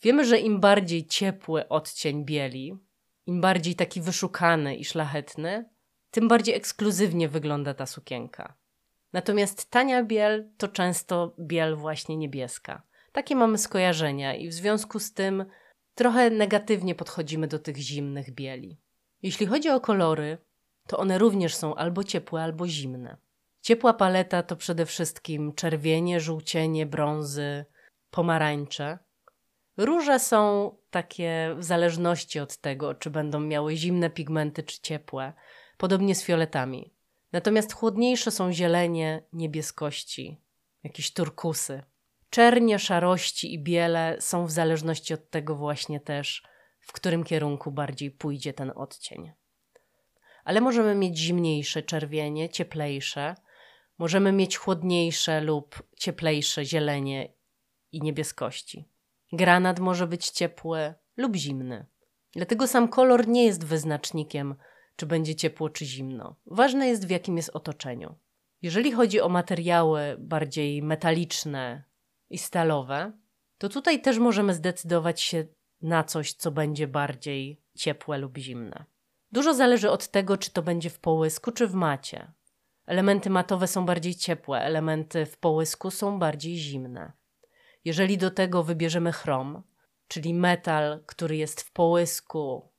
Wiemy, 0.01 0.25
że 0.25 0.39
im 0.39 0.60
bardziej 0.60 1.06
ciepły 1.06 1.68
odcień 1.68 2.25
bieli, 2.25 2.77
im 3.25 3.42
bardziej 3.42 3.75
taki 3.75 4.01
wyszukany 4.01 4.75
i 4.75 4.86
szlachetny, 4.86 5.70
tym 6.12 6.27
bardziej 6.27 6.56
ekskluzywnie 6.56 7.30
wygląda 7.30 7.74
ta 7.74 7.86
sukienka. 7.86 8.54
Natomiast 9.13 9.70
tania 9.70 10.04
biel 10.04 10.50
to 10.58 10.68
często 10.68 11.36
biel 11.39 11.75
właśnie 11.75 12.18
niebieska. 12.18 12.82
Takie 13.12 13.36
mamy 13.36 13.58
skojarzenia 13.58 14.36
i 14.36 14.48
w 14.48 14.54
związku 14.54 15.00
z 15.00 15.13
tym 15.13 15.46
trochę 15.98 16.30
negatywnie 16.30 16.96
podchodzimy 16.96 17.48
do 17.48 17.60
tych 17.60 17.77
zimnych 17.77 18.32
bieli. 18.32 18.77
Jeśli 19.22 19.46
chodzi 19.46 19.70
o 19.70 19.80
kolory, 19.80 20.38
to 20.88 20.98
one 20.98 21.18
również 21.18 21.56
są 21.56 21.75
albo 21.75 22.04
ciepłe, 22.04 22.44
albo 22.44 22.68
zimne. 22.68 23.18
Ciepła 23.62 23.94
paleta 23.94 24.44
to 24.44 24.56
przede 24.56 24.86
wszystkim 24.86 25.54
czerwienie, 25.54 26.20
żółcienie, 26.20 26.86
brązy, 26.86 27.66
pomarańcze. 28.12 29.00
Róże 29.77 30.20
są 30.20 30.72
takie 30.89 31.56
w 31.58 31.63
zależności 31.63 32.39
od 32.39 32.58
tego, 32.58 32.96
czy 32.96 33.10
będą 33.10 33.39
miały 33.39 33.75
zimne 33.75 34.10
pigmenty, 34.10 34.63
czy 34.63 34.82
ciepłe. 34.82 35.34
Podobnie 35.77 36.16
z 36.16 36.24
fioletami. 36.24 36.94
Natomiast 37.32 37.74
chłodniejsze 37.74 38.32
są 38.32 38.54
zielenie, 38.54 39.24
niebieskości, 39.34 40.42
jakieś 40.84 41.13
turkusy. 41.13 41.84
Czernie, 42.29 42.79
szarości 42.79 43.53
i 43.53 43.60
biele 43.60 44.17
są 44.19 44.46
w 44.46 44.51
zależności 44.51 45.13
od 45.13 45.29
tego 45.29 45.55
właśnie 45.55 46.00
też, 46.00 46.43
w 46.79 46.91
którym 46.91 47.24
kierunku 47.24 47.72
bardziej 47.72 48.12
pójdzie 48.12 48.53
ten 48.53 48.72
odcień. 48.75 49.31
Ale 50.43 50.62
możemy 50.62 50.96
mieć 50.96 51.17
zimniejsze 51.17 51.84
czerwienie, 51.84 52.50
cieplejsze, 52.50 53.36
możemy 53.98 54.31
mieć 54.31 54.57
chłodniejsze 54.57 55.41
lub 55.41 55.84
cieplejsze 55.98 56.65
zielenie 56.65 57.34
i 57.91 58.01
niebieskości. 58.01 58.86
Granat 59.31 59.79
może 59.79 60.07
być 60.07 60.29
ciepły 60.29 60.93
lub 61.17 61.36
zimny. 61.36 61.86
Dlatego 62.31 62.67
sam 62.67 62.88
kolor 62.88 63.27
nie 63.27 63.46
jest 63.46 63.65
wyznacznikiem 63.65 64.55
czy 64.98 65.05
będzie 65.05 65.36
ciepło, 65.36 65.69
czy 65.69 65.86
zimno. 65.86 66.36
Ważne 66.46 66.88
jest, 66.88 67.07
w 67.07 67.10
jakim 67.10 67.38
jest 67.38 67.50
otoczeniu. 67.53 68.15
Jeżeli 68.62 68.91
chodzi 68.91 69.22
o 69.22 69.29
materiały 69.29 70.15
bardziej 70.19 70.84
metaliczne 70.84 71.84
i 72.29 72.38
stalowe, 72.38 73.12
to 73.57 73.69
tutaj 73.69 74.01
też 74.01 74.17
możemy 74.17 74.53
zdecydować 74.53 75.22
się 75.22 75.46
na 75.81 76.03
coś, 76.03 76.34
co 76.34 76.51
będzie 76.51 76.88
bardziej 76.88 77.62
ciepłe 77.75 78.17
lub 78.17 78.38
zimne. 78.38 78.86
Dużo 79.31 79.53
zależy 79.53 79.91
od 79.91 80.07
tego, 80.07 80.38
czy 80.38 80.51
to 80.51 80.62
będzie 80.62 80.89
w 80.89 81.00
połysku, 81.00 81.51
czy 81.51 81.67
w 81.67 81.74
macie. 81.74 82.31
Elementy 82.86 83.29
matowe 83.29 83.67
są 83.67 83.86
bardziej 83.86 84.15
ciepłe, 84.15 84.62
elementy 84.62 85.25
w 85.25 85.38
połysku 85.38 85.91
są 85.91 86.19
bardziej 86.19 86.57
zimne. 86.57 87.12
Jeżeli 87.86 88.17
do 88.17 88.31
tego 88.31 88.63
wybierzemy 88.63 89.12
chrom, 89.12 89.63
czyli 90.07 90.34
metal, 90.34 91.03
który 91.05 91.38
jest 91.38 91.62
w 91.62 91.72
połysku 91.72 92.72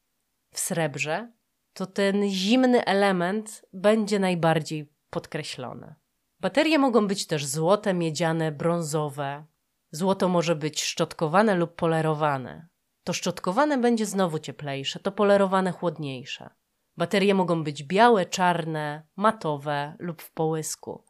w 0.50 0.60
srebrze, 0.60 1.32
to 1.72 1.86
ten 1.86 2.28
zimny 2.28 2.84
element 2.84 3.64
będzie 3.72 4.18
najbardziej 4.18 4.92
podkreślony. 5.10 5.94
Baterie 6.40 6.78
mogą 6.78 7.07
być 7.07 7.26
też 7.26 7.47
złote, 7.47 7.95
miedziane, 7.95 8.52
brązowe. 8.52 9.45
Złoto 9.90 10.28
może 10.28 10.57
być 10.57 10.83
szczotkowane 10.83 11.54
lub 11.54 11.75
polerowane. 11.75 12.68
To 13.04 13.12
szczotkowane 13.12 13.78
będzie 13.78 14.07
znowu 14.07 14.38
cieplejsze, 14.38 15.00
to 15.00 15.12
polerowane 15.12 15.73
chłodniejsze. 15.73 16.50
Baterie 16.97 17.35
mogą 17.35 17.64
być 17.64 17.85
białe, 17.85 18.26
czarne, 18.26 19.07
matowe 19.16 19.97
lub 19.99 20.23
w 20.23 20.33
połysku. 20.33 21.04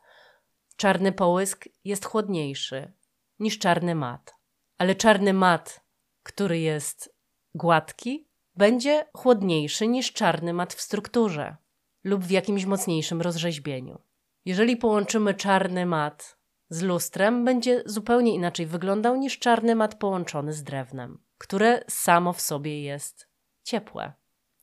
Czarny 0.76 1.12
połysk 1.12 1.64
jest 1.84 2.04
chłodniejszy 2.04 2.92
niż 3.38 3.58
czarny 3.58 3.94
mat, 3.94 4.34
ale 4.78 4.94
czarny 4.94 5.32
mat, 5.32 5.84
który 6.22 6.58
jest 6.58 7.14
gładki, 7.54 8.28
będzie 8.56 9.06
chłodniejszy 9.16 9.86
niż 9.86 10.12
czarny 10.12 10.52
mat 10.52 10.74
w 10.74 10.80
strukturze 10.80 11.56
lub 12.04 12.24
w 12.24 12.30
jakimś 12.30 12.64
mocniejszym 12.64 13.22
rozrzeźbieniu. 13.22 14.07
Jeżeli 14.48 14.76
połączymy 14.76 15.34
czarny 15.34 15.86
mat 15.86 16.38
z 16.70 16.82
lustrem, 16.82 17.44
będzie 17.44 17.82
zupełnie 17.86 18.34
inaczej 18.34 18.66
wyglądał 18.66 19.16
niż 19.16 19.38
czarny 19.38 19.74
mat 19.74 19.94
połączony 19.94 20.52
z 20.52 20.62
drewnem, 20.62 21.18
które 21.38 21.84
samo 21.88 22.32
w 22.32 22.40
sobie 22.40 22.82
jest 22.82 23.28
ciepłe. 23.62 24.12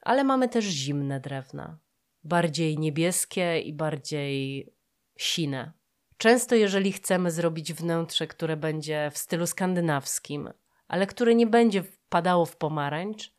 Ale 0.02 0.24
mamy 0.24 0.50
też 0.50 0.66
zimne 0.66 1.20
drewna, 1.20 1.78
bardziej 2.24 2.78
niebieskie 2.80 3.60
i 3.60 3.74
bardziej 3.74 4.70
sine. 5.18 5.72
Często, 6.18 6.56
jeżeli 6.56 6.92
chcemy 6.92 7.32
zrobić 7.32 7.74
wnętrze, 7.74 8.28
które 8.28 8.58
będzie 8.58 9.12
w 9.14 9.18
stylu 9.18 9.48
skandynawskim, 9.48 10.50
ale 10.88 11.08
które 11.08 11.36
nie 11.36 11.48
będzie 11.48 11.84
wpadało 11.84 12.46
w 12.46 12.58
pomarańcz, 12.58 13.35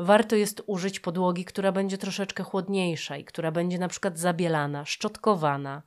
warto 0.00 0.36
jest 0.36 0.62
użyć 0.66 1.00
podłogi, 1.00 1.44
która 1.44 1.72
będzie 1.72 1.98
troszeczkę 1.98 2.42
chłodniejsza 2.42 3.16
i 3.16 3.24
która 3.24 3.52
będzie 3.52 3.78
na 3.78 3.88
przykład 3.88 4.18
zabielana, 4.18 4.84
szczotkowana. 4.84 5.82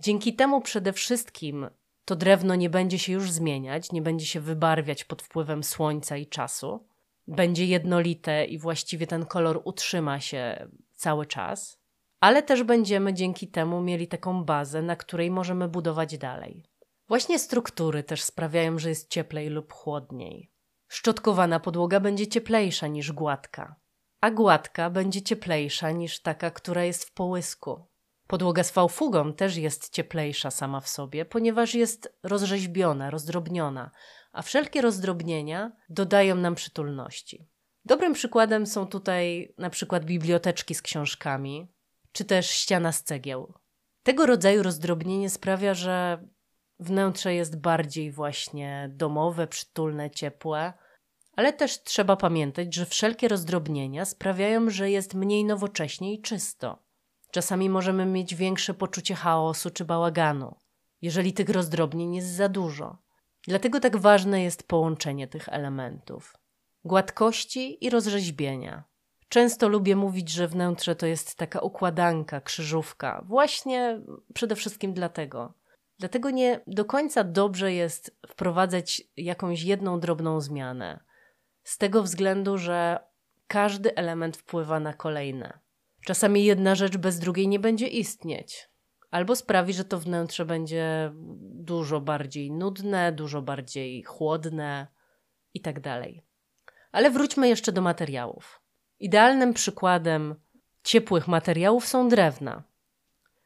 Dzięki 0.00 0.34
temu 0.34 0.60
przede 0.60 0.92
wszystkim 0.92 1.70
to 2.04 2.16
drewno 2.16 2.54
nie 2.54 2.70
będzie 2.70 2.98
się 2.98 3.12
już 3.12 3.30
zmieniać, 3.30 3.92
nie 3.92 4.02
będzie 4.02 4.26
się 4.26 4.40
wybarwiać 4.40 5.04
pod 5.04 5.22
wpływem 5.22 5.64
słońca 5.64 6.16
i 6.16 6.26
czasu. 6.26 6.86
Będzie 7.26 7.66
jednolite 7.66 8.44
i 8.44 8.58
właściwie 8.58 9.06
ten 9.06 9.26
kolor 9.26 9.60
utrzyma 9.64 10.20
się 10.20 10.68
cały 10.94 11.26
czas, 11.26 11.78
ale 12.20 12.42
też 12.42 12.62
będziemy 12.62 13.14
dzięki 13.14 13.48
temu 13.48 13.80
mieli 13.80 14.08
taką 14.08 14.44
bazę, 14.44 14.82
na 14.82 14.96
której 14.96 15.30
możemy 15.30 15.68
budować 15.68 16.18
dalej. 16.18 16.64
Właśnie 17.08 17.38
struktury 17.38 18.02
też 18.02 18.22
sprawiają, 18.22 18.78
że 18.78 18.88
jest 18.88 19.10
cieplej 19.10 19.48
lub 19.48 19.72
chłodniej. 19.72 20.51
Szczotkowana 20.92 21.60
podłoga 21.60 22.00
będzie 22.00 22.26
cieplejsza 22.26 22.86
niż 22.86 23.12
gładka, 23.12 23.76
a 24.20 24.30
gładka 24.30 24.90
będzie 24.90 25.22
cieplejsza 25.22 25.90
niż 25.90 26.20
taka, 26.20 26.50
która 26.50 26.84
jest 26.84 27.04
w 27.04 27.12
połysku. 27.12 27.86
Podłoga 28.26 28.64
z 28.64 28.70
fałfugą 28.70 29.32
też 29.32 29.56
jest 29.56 29.88
cieplejsza 29.88 30.50
sama 30.50 30.80
w 30.80 30.88
sobie, 30.88 31.24
ponieważ 31.24 31.74
jest 31.74 32.18
rozrzeźbiona, 32.22 33.10
rozdrobniona, 33.10 33.90
a 34.32 34.42
wszelkie 34.42 34.82
rozdrobnienia 34.82 35.72
dodają 35.88 36.34
nam 36.34 36.54
przytulności. 36.54 37.48
Dobrym 37.84 38.12
przykładem 38.12 38.66
są 38.66 38.86
tutaj 38.86 39.54
na 39.58 39.70
przykład 39.70 40.04
biblioteczki 40.04 40.74
z 40.74 40.82
książkami, 40.82 41.72
czy 42.12 42.24
też 42.24 42.50
ściana 42.50 42.92
z 42.92 43.02
cegieł. 43.02 43.54
Tego 44.02 44.26
rodzaju 44.26 44.62
rozdrobnienie 44.62 45.30
sprawia, 45.30 45.74
że 45.74 46.24
wnętrze 46.80 47.34
jest 47.34 47.60
bardziej 47.60 48.10
właśnie 48.10 48.90
domowe, 48.92 49.46
przytulne, 49.46 50.10
ciepłe, 50.10 50.72
ale 51.36 51.52
też 51.52 51.82
trzeba 51.82 52.16
pamiętać, 52.16 52.74
że 52.74 52.86
wszelkie 52.86 53.28
rozdrobnienia 53.28 54.04
sprawiają, 54.04 54.70
że 54.70 54.90
jest 54.90 55.14
mniej 55.14 55.44
nowocześnie 55.44 56.14
i 56.14 56.22
czysto. 56.22 56.78
Czasami 57.30 57.70
możemy 57.70 58.06
mieć 58.06 58.34
większe 58.34 58.74
poczucie 58.74 59.14
chaosu 59.14 59.70
czy 59.70 59.84
bałaganu, 59.84 60.56
jeżeli 61.02 61.32
tych 61.32 61.48
rozdrobnień 61.48 62.14
jest 62.14 62.28
za 62.28 62.48
dużo. 62.48 62.98
Dlatego 63.46 63.80
tak 63.80 63.96
ważne 63.96 64.42
jest 64.42 64.68
połączenie 64.68 65.28
tych 65.28 65.48
elementów 65.48 66.34
gładkości 66.84 67.84
i 67.84 67.90
rozrzeźbienia. 67.90 68.84
Często 69.28 69.68
lubię 69.68 69.96
mówić, 69.96 70.30
że 70.30 70.48
wnętrze 70.48 70.96
to 70.96 71.06
jest 71.06 71.36
taka 71.36 71.60
układanka, 71.60 72.40
krzyżówka, 72.40 73.22
właśnie 73.26 74.00
przede 74.34 74.56
wszystkim 74.56 74.94
dlatego. 74.94 75.54
Dlatego 75.98 76.30
nie 76.30 76.60
do 76.66 76.84
końca 76.84 77.24
dobrze 77.24 77.72
jest 77.72 78.16
wprowadzać 78.28 79.02
jakąś 79.16 79.62
jedną 79.62 80.00
drobną 80.00 80.40
zmianę. 80.40 81.04
Z 81.64 81.78
tego 81.78 82.02
względu, 82.02 82.58
że 82.58 82.98
każdy 83.46 83.94
element 83.94 84.36
wpływa 84.36 84.80
na 84.80 84.92
kolejne. 84.92 85.58
Czasami 86.04 86.44
jedna 86.44 86.74
rzecz 86.74 86.96
bez 86.96 87.18
drugiej 87.18 87.48
nie 87.48 87.58
będzie 87.58 87.86
istnieć, 87.86 88.68
albo 89.10 89.36
sprawi, 89.36 89.72
że 89.72 89.84
to 89.84 89.98
wnętrze 89.98 90.44
będzie 90.44 91.12
dużo 91.40 92.00
bardziej 92.00 92.50
nudne, 92.50 93.12
dużo 93.12 93.42
bardziej 93.42 94.02
chłodne 94.02 94.86
i 95.54 95.60
tak. 95.60 95.76
Ale 96.92 97.10
wróćmy 97.10 97.48
jeszcze 97.48 97.72
do 97.72 97.82
materiałów. 97.82 98.60
Idealnym 99.00 99.54
przykładem 99.54 100.34
ciepłych 100.82 101.28
materiałów 101.28 101.86
są 101.86 102.08
drewna. 102.08 102.62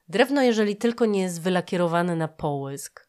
Drewno, 0.08 0.42
jeżeli 0.42 0.76
tylko 0.76 1.06
nie 1.06 1.22
jest 1.22 1.42
wylakierowane 1.42 2.16
na 2.16 2.28
połysk, 2.28 3.08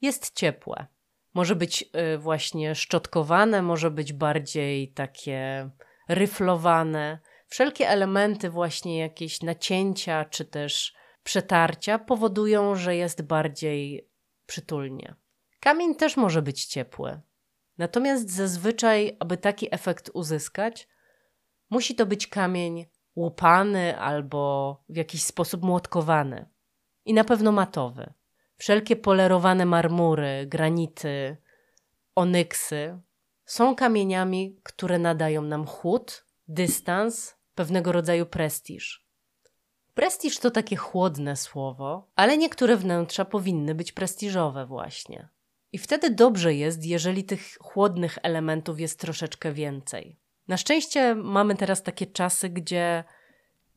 jest 0.00 0.34
ciepłe. 0.34 0.86
Może 1.34 1.56
być 1.56 1.84
y, 2.14 2.18
właśnie 2.18 2.74
szczotkowane, 2.74 3.62
może 3.62 3.90
być 3.90 4.12
bardziej 4.12 4.92
takie 4.92 5.70
ryflowane. 6.08 7.18
Wszelkie 7.46 7.88
elementy, 7.88 8.50
właśnie 8.50 8.98
jakieś 8.98 9.42
nacięcia 9.42 10.24
czy 10.24 10.44
też 10.44 10.94
przetarcia 11.24 11.98
powodują, 11.98 12.74
że 12.74 12.96
jest 12.96 13.22
bardziej 13.22 14.08
przytulnie. 14.46 15.14
Kamień 15.60 15.94
też 15.94 16.16
może 16.16 16.42
być 16.42 16.64
ciepły. 16.64 17.20
Natomiast 17.78 18.30
zazwyczaj, 18.30 19.16
aby 19.20 19.36
taki 19.36 19.74
efekt 19.74 20.10
uzyskać, 20.14 20.88
musi 21.70 21.94
to 21.94 22.06
być 22.06 22.26
kamień 22.26 22.86
łupany 23.16 23.98
albo 23.98 24.82
w 24.88 24.96
jakiś 24.96 25.22
sposób 25.22 25.62
młotkowany. 25.62 26.48
I 27.04 27.14
na 27.14 27.24
pewno 27.24 27.52
matowy. 27.52 28.12
Wszelkie 28.60 28.96
polerowane 28.96 29.66
marmury, 29.66 30.46
granity, 30.46 31.36
onyksy 32.14 33.00
są 33.44 33.74
kamieniami, 33.74 34.60
które 34.62 34.98
nadają 34.98 35.42
nam 35.42 35.66
chłód, 35.66 36.24
dystans, 36.48 37.36
pewnego 37.54 37.92
rodzaju 37.92 38.26
prestiż. 38.26 39.06
Prestiż 39.94 40.38
to 40.38 40.50
takie 40.50 40.76
chłodne 40.76 41.36
słowo, 41.36 42.10
ale 42.16 42.38
niektóre 42.38 42.76
wnętrza 42.76 43.24
powinny 43.24 43.74
być 43.74 43.92
prestiżowe 43.92 44.66
właśnie. 44.66 45.28
I 45.72 45.78
wtedy 45.78 46.10
dobrze 46.10 46.54
jest, 46.54 46.84
jeżeli 46.84 47.24
tych 47.24 47.58
chłodnych 47.60 48.18
elementów 48.22 48.80
jest 48.80 49.00
troszeczkę 49.00 49.52
więcej. 49.52 50.18
Na 50.48 50.56
szczęście 50.56 51.14
mamy 51.14 51.56
teraz 51.56 51.82
takie 51.82 52.06
czasy, 52.06 52.48
gdzie 52.48 53.04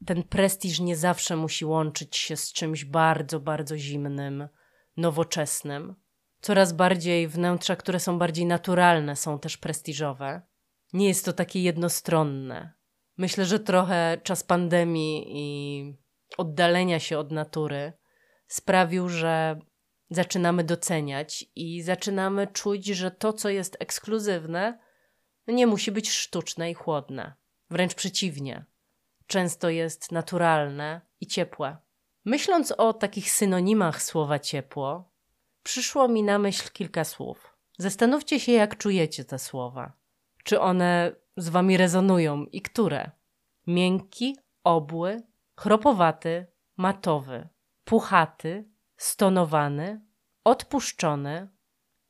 ten 0.06 0.24
prestiż 0.24 0.80
nie 0.80 0.96
zawsze 0.96 1.36
musi 1.36 1.66
łączyć 1.66 2.18
się 2.18 2.38
z 2.38 2.54
czymś 2.54 2.86
bardzo, 2.86 3.40
bardzo 3.40 3.78
zimnym, 3.78 4.48
nowoczesnym. 4.98 5.96
Coraz 6.42 6.74
bardziej 6.74 7.28
wnętrza, 7.28 7.76
które 7.76 8.00
są 8.00 8.20
bardziej 8.20 8.46
naturalne, 8.46 9.16
są 9.16 9.40
też 9.40 9.58
prestiżowe. 9.58 10.42
Nie 10.94 11.08
jest 11.08 11.26
to 11.26 11.34
takie 11.34 11.64
jednostronne. 11.64 12.74
Myślę, 13.18 13.46
że 13.46 13.60
trochę 13.60 14.18
czas 14.24 14.44
pandemii 14.44 15.26
i 15.28 15.98
oddalenia 16.38 17.00
się 17.00 17.18
od 17.18 17.32
natury 17.32 17.94
sprawił, 18.48 19.10
że 19.10 19.60
zaczynamy 20.10 20.64
doceniać 20.64 21.46
i 21.56 21.82
zaczynamy 21.82 22.48
czuć, 22.48 22.86
że 22.86 23.12
to, 23.12 23.34
co 23.34 23.50
jest 23.50 23.78
ekskluzywne, 23.80 24.80
nie 25.48 25.68
musi 25.68 25.92
być 25.92 26.12
sztuczne 26.12 26.72
i 26.72 26.74
chłodne. 26.74 27.34
Wręcz 27.70 27.94
przeciwnie. 27.94 28.66
Często 29.28 29.70
jest 29.70 30.12
naturalne 30.12 31.02
i 31.20 31.28
ciepłe. 31.28 31.78
Myśląc 32.26 32.72
o 32.72 32.94
takich 32.94 33.32
synonimach 33.32 34.04
słowa 34.04 34.40
ciepło, 34.40 35.12
przyszło 35.64 36.08
mi 36.08 36.24
na 36.24 36.40
myśl 36.40 36.72
kilka 36.72 37.04
słów. 37.04 37.58
Zastanówcie 37.78 38.40
się, 38.40 38.52
jak 38.52 38.78
czujecie 38.78 39.26
te 39.26 39.40
słowa. 39.40 39.94
Czy 40.44 40.60
one 40.60 41.16
z 41.38 41.50
wami 41.50 41.78
rezonują 41.78 42.46
i 42.46 42.62
które? 42.62 43.12
Miękki, 43.68 44.38
obły, 44.64 45.24
chropowaty, 45.56 46.48
matowy, 46.78 47.50
puchaty, 47.86 48.70
stonowany, 48.98 50.02
odpuszczony, 50.44 51.50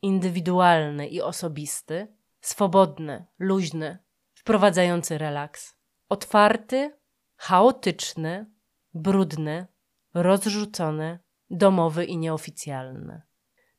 indywidualny 0.02 1.08
i 1.08 1.21
osobisty, 1.21 2.08
swobodny, 2.41 3.26
luźny, 3.39 3.97
wprowadzający 4.34 5.17
relaks, 5.17 5.76
otwarty, 6.10 6.97
chaotyczny, 7.36 8.52
brudny, 8.93 9.67
rozrzucony, 10.13 11.19
domowy 11.49 12.06
i 12.06 12.17
nieoficjalny. 12.17 13.21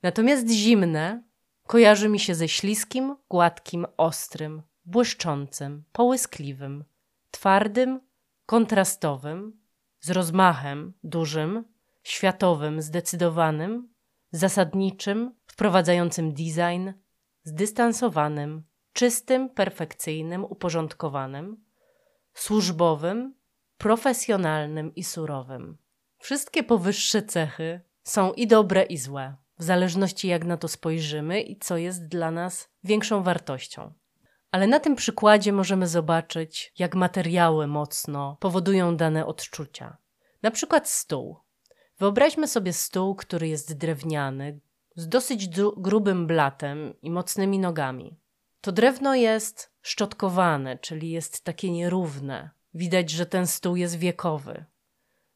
Natomiast 0.02 0.50
zimne 0.50 1.22
kojarzy 1.66 2.08
mi 2.08 2.20
się 2.20 2.34
ze 2.34 2.48
śliskim, 2.48 3.16
gładkim, 3.28 3.86
ostrym, 3.96 4.62
błyszczącym, 4.84 5.84
połyskliwym, 5.92 6.84
twardym, 7.30 8.00
kontrastowym, 8.46 9.60
z 10.00 10.10
rozmachem 10.10 10.92
dużym, 11.04 11.64
światowym, 12.02 12.82
zdecydowanym, 12.82 13.88
zasadniczym, 14.30 15.34
wprowadzającym 15.46 16.34
design, 16.34 16.90
zdystansowanym, 17.44 18.62
czystym, 18.92 19.48
perfekcyjnym, 19.48 20.44
uporządkowanym, 20.44 21.64
służbowym, 22.34 23.34
profesjonalnym 23.78 24.94
i 24.94 25.04
surowym. 25.04 25.76
Wszystkie 26.24 26.62
powyższe 26.62 27.22
cechy 27.22 27.80
są 28.02 28.32
i 28.32 28.46
dobre, 28.46 28.82
i 28.82 28.98
złe, 28.98 29.36
w 29.58 29.62
zależności 29.62 30.28
jak 30.28 30.44
na 30.44 30.56
to 30.56 30.68
spojrzymy 30.68 31.42
i 31.42 31.58
co 31.58 31.76
jest 31.76 32.08
dla 32.08 32.30
nas 32.30 32.68
większą 32.84 33.22
wartością. 33.22 33.92
Ale 34.50 34.66
na 34.66 34.80
tym 34.80 34.96
przykładzie 34.96 35.52
możemy 35.52 35.86
zobaczyć, 35.86 36.72
jak 36.78 36.94
materiały 36.94 37.66
mocno 37.66 38.36
powodują 38.40 38.96
dane 38.96 39.26
odczucia. 39.26 39.96
Na 40.42 40.50
przykład 40.50 40.88
stół. 40.88 41.36
Wyobraźmy 41.98 42.48
sobie 42.48 42.72
stół, 42.72 43.14
który 43.14 43.48
jest 43.48 43.78
drewniany, 43.78 44.60
z 44.96 45.08
dosyć 45.08 45.48
grubym 45.76 46.26
blatem 46.26 46.94
i 47.02 47.10
mocnymi 47.10 47.58
nogami. 47.58 48.16
To 48.60 48.72
drewno 48.72 49.14
jest 49.14 49.70
szczotkowane, 49.82 50.78
czyli 50.78 51.10
jest 51.10 51.44
takie 51.44 51.70
nierówne. 51.70 52.50
Widać, 52.74 53.10
że 53.10 53.26
ten 53.26 53.46
stół 53.46 53.76
jest 53.76 53.98
wiekowy, 53.98 54.64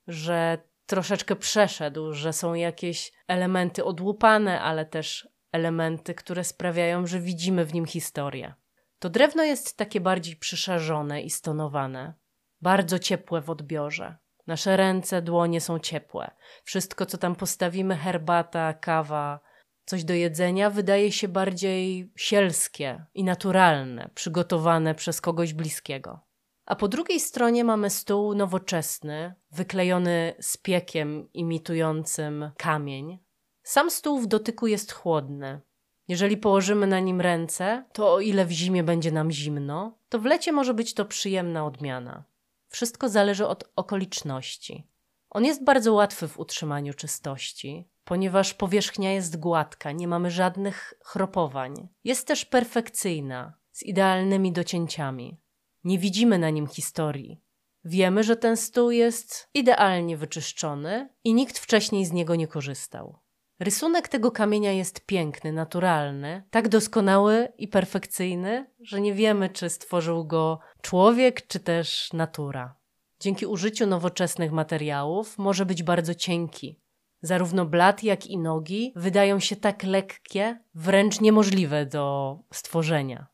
że 0.07 0.68
troszeczkę 0.89 1.37
przeszedł, 1.37 2.13
że 2.13 2.33
są 2.33 2.55
jakieś 2.55 3.13
elementy 3.29 3.85
odłupane, 3.85 4.61
ale 4.61 4.87
też 4.87 5.29
elementy, 5.53 6.15
które 6.15 6.45
sprawiają, 6.45 7.07
że 7.07 7.21
widzimy 7.21 7.65
w 7.65 7.75
nim 7.75 7.87
historię. 7.87 8.55
To 8.99 9.11
drewno 9.11 9.45
jest 9.45 9.77
takie 9.77 10.01
bardziej 10.01 10.37
przyszarzone 10.37 11.23
i 11.23 11.31
stonowane, 11.31 12.15
bardzo 12.61 12.99
ciepłe 12.99 13.41
w 13.41 13.51
odbiorze. 13.51 14.17
Nasze 14.47 14.77
ręce, 14.77 15.23
dłonie 15.23 15.61
są 15.61 15.79
ciepłe. 15.79 16.31
Wszystko, 16.65 17.07
co 17.07 17.19
tam 17.19 17.37
postawimy, 17.37 17.97
herbata, 17.97 18.75
kawa, 18.75 19.41
coś 19.85 20.05
do 20.05 20.15
jedzenia, 20.15 20.71
wydaje 20.71 21.13
się 21.13 21.29
bardziej 21.29 22.13
sielskie 22.17 23.05
i 23.15 23.25
naturalne, 23.25 24.11
przygotowane 24.15 24.95
przez 24.95 25.21
kogoś 25.21 25.53
bliskiego. 25.53 26.28
A 26.69 26.77
po 26.77 26.89
drugiej 26.89 27.21
stronie 27.21 27.65
mamy 27.65 27.91
stół 27.91 28.35
nowoczesny, 28.35 29.35
wyklejony 29.51 30.35
z 30.41 30.57
piekiem 30.57 31.29
imitującym 31.33 32.51
kamień. 32.57 33.19
Sam 33.63 33.91
stół 33.91 34.19
w 34.21 34.27
dotyku 34.27 34.67
jest 34.67 34.93
chłodny. 34.93 35.61
Jeżeli 36.09 36.37
położymy 36.37 36.87
na 36.87 37.01
nim 37.01 37.21
ręce, 37.21 37.85
to 37.93 38.13
o 38.15 38.21
ile 38.21 38.47
w 38.47 38.51
zimie 38.51 38.83
będzie 38.83 39.13
nam 39.13 39.31
zimno, 39.31 39.99
to 40.09 40.19
w 40.19 40.25
lecie 40.25 40.53
może 40.53 40.75
być 40.75 40.95
to 40.95 41.05
przyjemna 41.05 41.67
odmiana. 41.67 42.25
Wszystko 42.69 43.09
zależy 43.09 43.47
od 43.47 43.65
okoliczności. 43.77 44.87
On 45.31 45.45
jest 45.45 45.65
bardzo 45.65 45.93
łatwy 45.93 46.29
w 46.29 46.39
utrzymaniu 46.39 46.95
czystości, 46.95 47.89
ponieważ 48.05 48.55
powierzchnia 48.55 49.13
jest 49.13 49.41
gładka, 49.41 49.93
nie 49.93 50.09
mamy 50.09 50.31
żadnych 50.31 50.95
chropowań. 51.05 51.89
Jest 52.05 52.27
też 52.27 52.45
perfekcyjna, 52.45 53.53
z 53.73 53.83
idealnymi 53.83 54.53
docięciami. 54.53 55.39
Nie 55.85 55.99
widzimy 55.99 56.39
na 56.39 56.51
nim 56.51 56.67
historii. 56.67 57.41
Wiemy, 57.85 58.23
że 58.25 58.37
ten 58.37 58.57
stół 58.57 58.91
jest 58.91 59.49
idealnie 59.55 60.17
wyczyszczony 60.17 61.09
i 61.25 61.35
nikt 61.35 61.59
wcześniej 61.59 62.05
z 62.05 62.13
niego 62.13 62.35
nie 62.35 62.47
korzystał. 62.47 63.19
Rysunek 63.61 64.09
tego 64.09 64.31
kamienia 64.31 64.73
jest 64.73 65.07
piękny, 65.07 65.53
naturalny, 65.53 66.43
tak 66.51 66.69
doskonały 66.69 67.49
i 67.59 67.69
perfekcyjny, 67.69 68.71
że 68.81 69.01
nie 69.01 69.15
wiemy, 69.15 69.49
czy 69.49 69.71
stworzył 69.71 70.25
go 70.27 70.59
człowiek, 70.83 71.47
czy 71.47 71.61
też 71.61 72.13
natura. 72.13 72.77
Dzięki 73.21 73.47
użyciu 73.47 73.87
nowoczesnych 73.87 74.53
materiałów 74.53 75.39
może 75.39 75.67
być 75.67 75.83
bardzo 75.83 76.15
cienki. 76.15 76.81
Zarówno 77.23 77.67
blat, 77.67 78.03
jak 78.03 78.27
i 78.27 78.39
nogi 78.39 78.93
wydają 78.97 79.41
się 79.41 79.57
tak 79.57 79.83
lekkie, 79.83 80.61
wręcz 80.75 81.21
niemożliwe 81.21 81.87
do 81.87 82.39
stworzenia. 82.53 83.27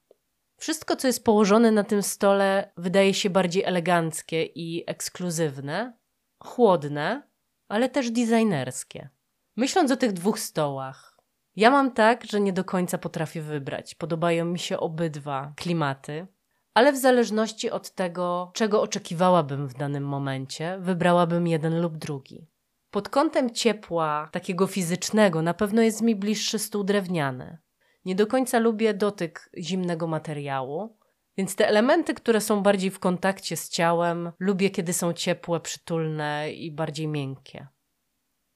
Wszystko, 0.64 0.96
co 0.96 1.06
jest 1.06 1.24
położone 1.24 1.70
na 1.70 1.84
tym 1.84 2.02
stole, 2.02 2.72
wydaje 2.76 3.14
się 3.14 3.30
bardziej 3.30 3.64
eleganckie 3.64 4.44
i 4.44 4.84
ekskluzywne, 4.86 5.96
chłodne, 6.38 7.28
ale 7.68 7.88
też 7.88 8.10
designerskie. 8.10 9.08
Myśląc 9.56 9.90
o 9.90 9.96
tych 9.96 10.12
dwóch 10.12 10.38
stołach, 10.40 11.18
ja 11.56 11.70
mam 11.70 11.92
tak, 11.92 12.24
że 12.24 12.40
nie 12.40 12.52
do 12.52 12.64
końca 12.64 12.98
potrafię 12.98 13.42
wybrać. 13.42 13.94
Podobają 13.94 14.44
mi 14.44 14.58
się 14.58 14.78
obydwa 14.78 15.52
klimaty, 15.56 16.26
ale 16.74 16.92
w 16.92 16.96
zależności 16.96 17.70
od 17.70 17.90
tego, 17.90 18.50
czego 18.54 18.82
oczekiwałabym 18.82 19.68
w 19.68 19.74
danym 19.74 20.04
momencie, 20.04 20.78
wybrałabym 20.80 21.46
jeden 21.46 21.80
lub 21.80 21.96
drugi. 21.96 22.48
Pod 22.90 23.08
kątem 23.08 23.50
ciepła, 23.50 24.28
takiego 24.32 24.66
fizycznego, 24.66 25.42
na 25.42 25.54
pewno 25.54 25.82
jest 25.82 26.02
mi 26.02 26.16
bliższy 26.16 26.58
stół 26.58 26.84
drewniany. 26.84 27.63
Nie 28.04 28.14
do 28.14 28.26
końca 28.26 28.58
lubię 28.58 28.94
dotyk 28.94 29.50
zimnego 29.58 30.06
materiału, 30.06 30.96
więc 31.36 31.56
te 31.56 31.68
elementy, 31.68 32.14
które 32.14 32.40
są 32.40 32.62
bardziej 32.62 32.90
w 32.90 32.98
kontakcie 32.98 33.56
z 33.56 33.68
ciałem, 33.68 34.32
lubię, 34.38 34.70
kiedy 34.70 34.92
są 34.92 35.12
ciepłe, 35.12 35.60
przytulne 35.60 36.52
i 36.52 36.70
bardziej 36.70 37.08
miękkie. 37.08 37.66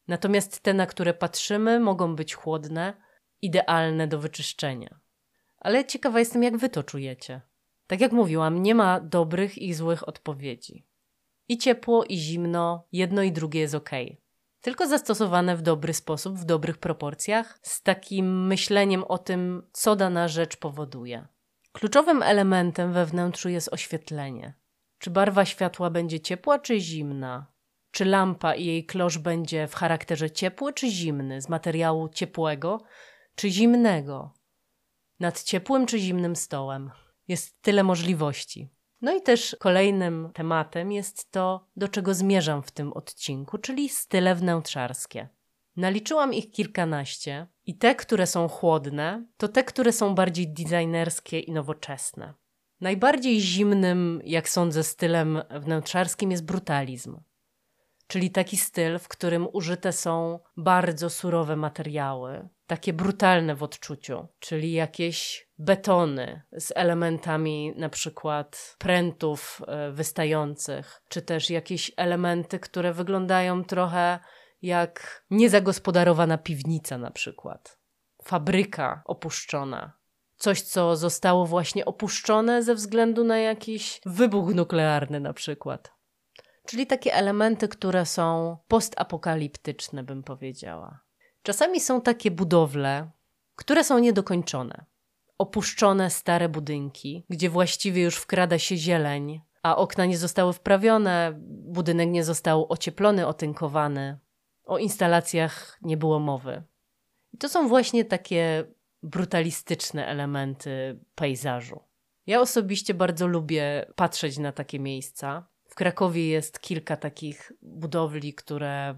Natomiast 0.08 0.60
te, 0.60 0.74
na 0.74 0.86
które 0.86 1.14
patrzymy, 1.14 1.80
mogą 1.80 2.16
być 2.16 2.34
chłodne, 2.34 2.94
idealne 3.42 4.06
do 4.06 4.18
wyczyszczenia. 4.18 5.00
Ale 5.58 5.84
ciekawa 5.84 6.18
jestem, 6.18 6.42
jak 6.42 6.56
wy 6.56 6.68
to 6.68 6.82
czujecie. 6.82 7.40
Tak 7.86 8.00
jak 8.00 8.12
mówiłam, 8.12 8.62
nie 8.62 8.74
ma 8.74 9.00
dobrych 9.00 9.58
i 9.58 9.74
złych 9.74 10.08
odpowiedzi. 10.08 10.86
I 11.48 11.58
ciepło, 11.58 12.04
i 12.04 12.16
zimno, 12.16 12.86
jedno 12.92 13.22
i 13.22 13.32
drugie 13.32 13.60
jest 13.60 13.74
ok. 13.74 13.90
Tylko 14.60 14.86
zastosowane 14.86 15.56
w 15.56 15.62
dobry 15.62 15.94
sposób, 15.94 16.38
w 16.38 16.44
dobrych 16.44 16.78
proporcjach, 16.78 17.58
z 17.62 17.82
takim 17.82 18.46
myśleniem 18.46 19.04
o 19.04 19.18
tym, 19.18 19.62
co 19.72 19.96
dana 19.96 20.28
rzecz 20.28 20.56
powoduje. 20.56 21.26
Kluczowym 21.72 22.22
elementem 22.22 22.92
we 22.92 23.06
wnętrzu 23.06 23.48
jest 23.48 23.72
oświetlenie. 23.72 24.54
Czy 24.98 25.10
barwa 25.10 25.44
światła 25.44 25.90
będzie 25.90 26.20
ciepła 26.20 26.58
czy 26.58 26.80
zimna? 26.80 27.46
Czy 27.90 28.04
lampa 28.04 28.54
i 28.54 28.64
jej 28.64 28.86
klosz 28.86 29.18
będzie 29.18 29.66
w 29.66 29.74
charakterze 29.74 30.30
ciepły 30.30 30.72
czy 30.72 30.90
zimny, 30.90 31.42
z 31.42 31.48
materiału 31.48 32.08
ciepłego 32.08 32.82
czy 33.34 33.50
zimnego? 33.50 34.34
Nad 35.20 35.42
ciepłym 35.42 35.86
czy 35.86 35.98
zimnym 35.98 36.36
stołem? 36.36 36.90
Jest 37.28 37.62
tyle 37.62 37.82
możliwości. 37.82 38.68
No 39.00 39.16
i 39.16 39.22
też 39.22 39.56
kolejnym 39.60 40.30
tematem 40.34 40.92
jest 40.92 41.30
to, 41.30 41.66
do 41.76 41.88
czego 41.88 42.14
zmierzam 42.14 42.62
w 42.62 42.70
tym 42.70 42.92
odcinku, 42.92 43.58
czyli 43.58 43.88
style 43.88 44.34
wnętrzarskie. 44.34 45.28
Naliczyłam 45.76 46.34
ich 46.34 46.50
kilkanaście 46.50 47.46
i 47.66 47.78
te, 47.78 47.94
które 47.94 48.26
są 48.26 48.48
chłodne, 48.48 49.26
to 49.36 49.48
te, 49.48 49.64
które 49.64 49.92
są 49.92 50.14
bardziej 50.14 50.48
designerskie 50.48 51.40
i 51.40 51.52
nowoczesne. 51.52 52.34
Najbardziej 52.80 53.40
zimnym, 53.40 54.20
jak 54.24 54.48
sądzę, 54.48 54.82
stylem 54.82 55.42
wnętrzarskim 55.50 56.30
jest 56.30 56.44
brutalizm 56.44 57.20
czyli 58.08 58.30
taki 58.30 58.56
styl, 58.56 58.98
w 58.98 59.08
którym 59.08 59.48
użyte 59.52 59.92
są 59.92 60.40
bardzo 60.56 61.10
surowe 61.10 61.56
materiały, 61.56 62.48
takie 62.68 62.92
brutalne 62.92 63.54
w 63.54 63.62
odczuciu, 63.62 64.28
czyli 64.38 64.72
jakieś 64.72 65.48
betony 65.58 66.42
z 66.58 66.72
elementami 66.76 67.72
na 67.76 67.88
przykład 67.88 68.76
prętów 68.78 69.62
e, 69.66 69.90
wystających, 69.92 71.02
czy 71.08 71.22
też 71.22 71.50
jakieś 71.50 71.92
elementy, 71.96 72.58
które 72.58 72.92
wyglądają 72.92 73.64
trochę 73.64 74.18
jak 74.62 75.24
niezagospodarowana 75.30 76.38
piwnica 76.38 76.98
na 76.98 77.10
przykład. 77.10 77.78
Fabryka 78.24 79.02
opuszczona. 79.04 79.92
Coś, 80.36 80.62
co 80.62 80.96
zostało 80.96 81.46
właśnie 81.46 81.84
opuszczone 81.84 82.62
ze 82.62 82.74
względu 82.74 83.24
na 83.24 83.38
jakiś 83.38 84.00
wybuch 84.06 84.54
nuklearny 84.54 85.20
na 85.20 85.32
przykład. 85.32 85.92
Czyli 86.66 86.86
takie 86.86 87.14
elementy, 87.14 87.68
które 87.68 88.06
są 88.06 88.56
postapokaliptyczne, 88.68 90.02
bym 90.02 90.22
powiedziała. 90.22 91.07
Czasami 91.42 91.80
są 91.80 92.00
takie 92.00 92.30
budowle, 92.30 93.10
które 93.56 93.84
są 93.84 93.98
niedokończone. 93.98 94.84
Opuszczone 95.38 96.10
stare 96.10 96.48
budynki, 96.48 97.24
gdzie 97.28 97.50
właściwie 97.50 98.02
już 98.02 98.16
wkrada 98.16 98.58
się 98.58 98.76
zieleń, 98.76 99.40
a 99.62 99.76
okna 99.76 100.06
nie 100.06 100.18
zostały 100.18 100.52
wprawione, 100.52 101.32
budynek 101.48 102.08
nie 102.08 102.24
został 102.24 102.72
ocieplony, 102.72 103.26
otynkowany. 103.26 104.18
O 104.64 104.78
instalacjach 104.78 105.78
nie 105.82 105.96
było 105.96 106.18
mowy. 106.18 106.62
I 107.32 107.38
to 107.38 107.48
są 107.48 107.68
właśnie 107.68 108.04
takie 108.04 108.64
brutalistyczne 109.02 110.06
elementy 110.06 111.00
pejzażu. 111.14 111.80
Ja 112.26 112.40
osobiście 112.40 112.94
bardzo 112.94 113.26
lubię 113.26 113.86
patrzeć 113.96 114.38
na 114.38 114.52
takie 114.52 114.80
miejsca, 114.80 115.48
Krakowie 115.78 116.28
jest 116.28 116.60
kilka 116.60 116.96
takich 116.96 117.52
budowli, 117.62 118.34
które 118.34 118.94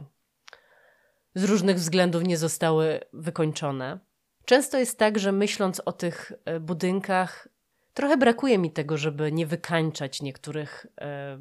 z 1.35 1.45
różnych 1.45 1.77
względów 1.77 2.23
nie 2.23 2.37
zostały 2.37 3.01
wykończone. 3.12 3.99
Często 4.45 4.79
jest 4.79 4.99
tak, 4.99 5.19
że 5.19 5.33
myśląc 5.33 5.81
o 5.81 5.93
tych 5.93 6.33
e, 6.45 6.61
budynkach, 6.61 7.49
trochę 7.95 8.16
brakuje 8.16 8.59
mi 8.59 8.73
tego, 8.73 8.97
żeby 8.97 9.33
nie 9.33 9.47
wykańczać 9.47 10.23
niektórych 10.23 10.87
e, 11.01 11.38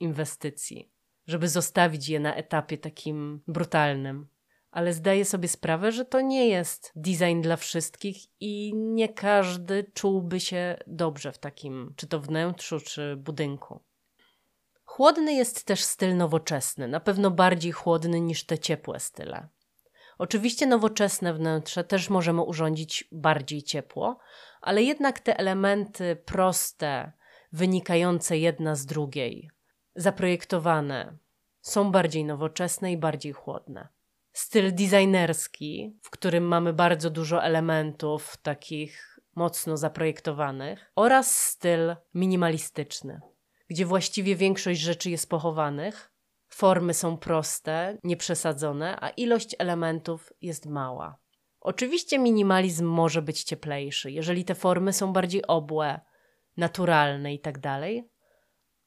inwestycji, 0.00 0.90
żeby 1.26 1.48
zostawić 1.48 2.08
je 2.08 2.20
na 2.20 2.34
etapie 2.34 2.78
takim 2.78 3.40
brutalnym. 3.48 4.26
Ale 4.70 4.92
zdaję 4.92 5.24
sobie 5.24 5.48
sprawę, 5.48 5.92
że 5.92 6.04
to 6.04 6.20
nie 6.20 6.48
jest 6.48 6.92
design 6.96 7.40
dla 7.40 7.56
wszystkich 7.56 8.16
i 8.40 8.74
nie 8.74 9.08
każdy 9.08 9.84
czułby 9.94 10.40
się 10.40 10.76
dobrze 10.86 11.32
w 11.32 11.38
takim, 11.38 11.92
czy 11.96 12.06
to 12.06 12.20
wnętrzu, 12.20 12.80
czy 12.80 13.16
budynku. 13.16 13.80
Chłodny 14.92 15.34
jest 15.34 15.64
też 15.64 15.82
styl 15.84 16.16
nowoczesny, 16.16 16.88
na 16.88 17.00
pewno 17.00 17.30
bardziej 17.30 17.72
chłodny 17.72 18.20
niż 18.20 18.44
te 18.44 18.58
ciepłe 18.58 19.00
style. 19.00 19.48
Oczywiście 20.18 20.66
nowoczesne 20.66 21.34
wnętrze 21.34 21.84
też 21.84 22.10
możemy 22.10 22.42
urządzić 22.42 23.08
bardziej 23.12 23.62
ciepło, 23.62 24.18
ale 24.60 24.82
jednak 24.82 25.20
te 25.20 25.38
elementy 25.38 26.16
proste, 26.16 27.12
wynikające 27.52 28.38
jedna 28.38 28.74
z 28.74 28.86
drugiej, 28.86 29.50
zaprojektowane, 29.96 31.16
są 31.60 31.92
bardziej 31.92 32.24
nowoczesne 32.24 32.92
i 32.92 32.96
bardziej 32.96 33.32
chłodne. 33.32 33.88
Styl 34.32 34.74
designerski, 34.74 35.96
w 36.02 36.10
którym 36.10 36.44
mamy 36.44 36.72
bardzo 36.72 37.10
dużo 37.10 37.44
elementów 37.44 38.36
takich 38.36 39.20
mocno 39.34 39.76
zaprojektowanych, 39.76 40.92
oraz 40.94 41.44
styl 41.44 41.96
minimalistyczny 42.14 43.20
gdzie 43.72 43.86
właściwie 43.86 44.36
większość 44.36 44.80
rzeczy 44.80 45.10
jest 45.10 45.28
pochowanych. 45.28 46.12
Formy 46.48 46.94
są 46.94 47.16
proste, 47.16 47.98
nieprzesadzone, 48.04 48.96
a 49.00 49.10
ilość 49.10 49.56
elementów 49.58 50.32
jest 50.40 50.66
mała. 50.66 51.18
Oczywiście 51.60 52.18
minimalizm 52.18 52.86
może 52.86 53.22
być 53.22 53.44
cieplejszy, 53.44 54.10
jeżeli 54.10 54.44
te 54.44 54.54
formy 54.54 54.92
są 54.92 55.12
bardziej 55.12 55.46
obłe, 55.46 56.00
naturalne 56.56 57.34
i 57.34 57.40
tak 57.40 57.58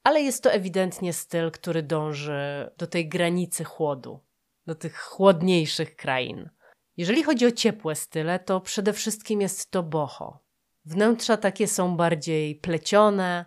ale 0.03 0.21
jest 0.21 0.43
to 0.43 0.51
ewidentnie 0.51 1.13
styl, 1.13 1.51
który 1.51 1.83
dąży 1.83 2.71
do 2.77 2.87
tej 2.87 3.09
granicy 3.09 3.63
chłodu, 3.63 4.19
do 4.65 4.75
tych 4.75 4.97
chłodniejszych 4.97 5.95
krain. 5.95 6.49
Jeżeli 6.97 7.23
chodzi 7.23 7.45
o 7.45 7.51
ciepłe 7.51 7.95
style, 7.95 8.39
to 8.39 8.61
przede 8.61 8.93
wszystkim 8.93 9.41
jest 9.41 9.71
to 9.71 9.83
boho. 9.83 10.39
Wnętrza 10.85 11.37
takie 11.37 11.67
są 11.67 11.97
bardziej 11.97 12.55
plecione, 12.55 13.45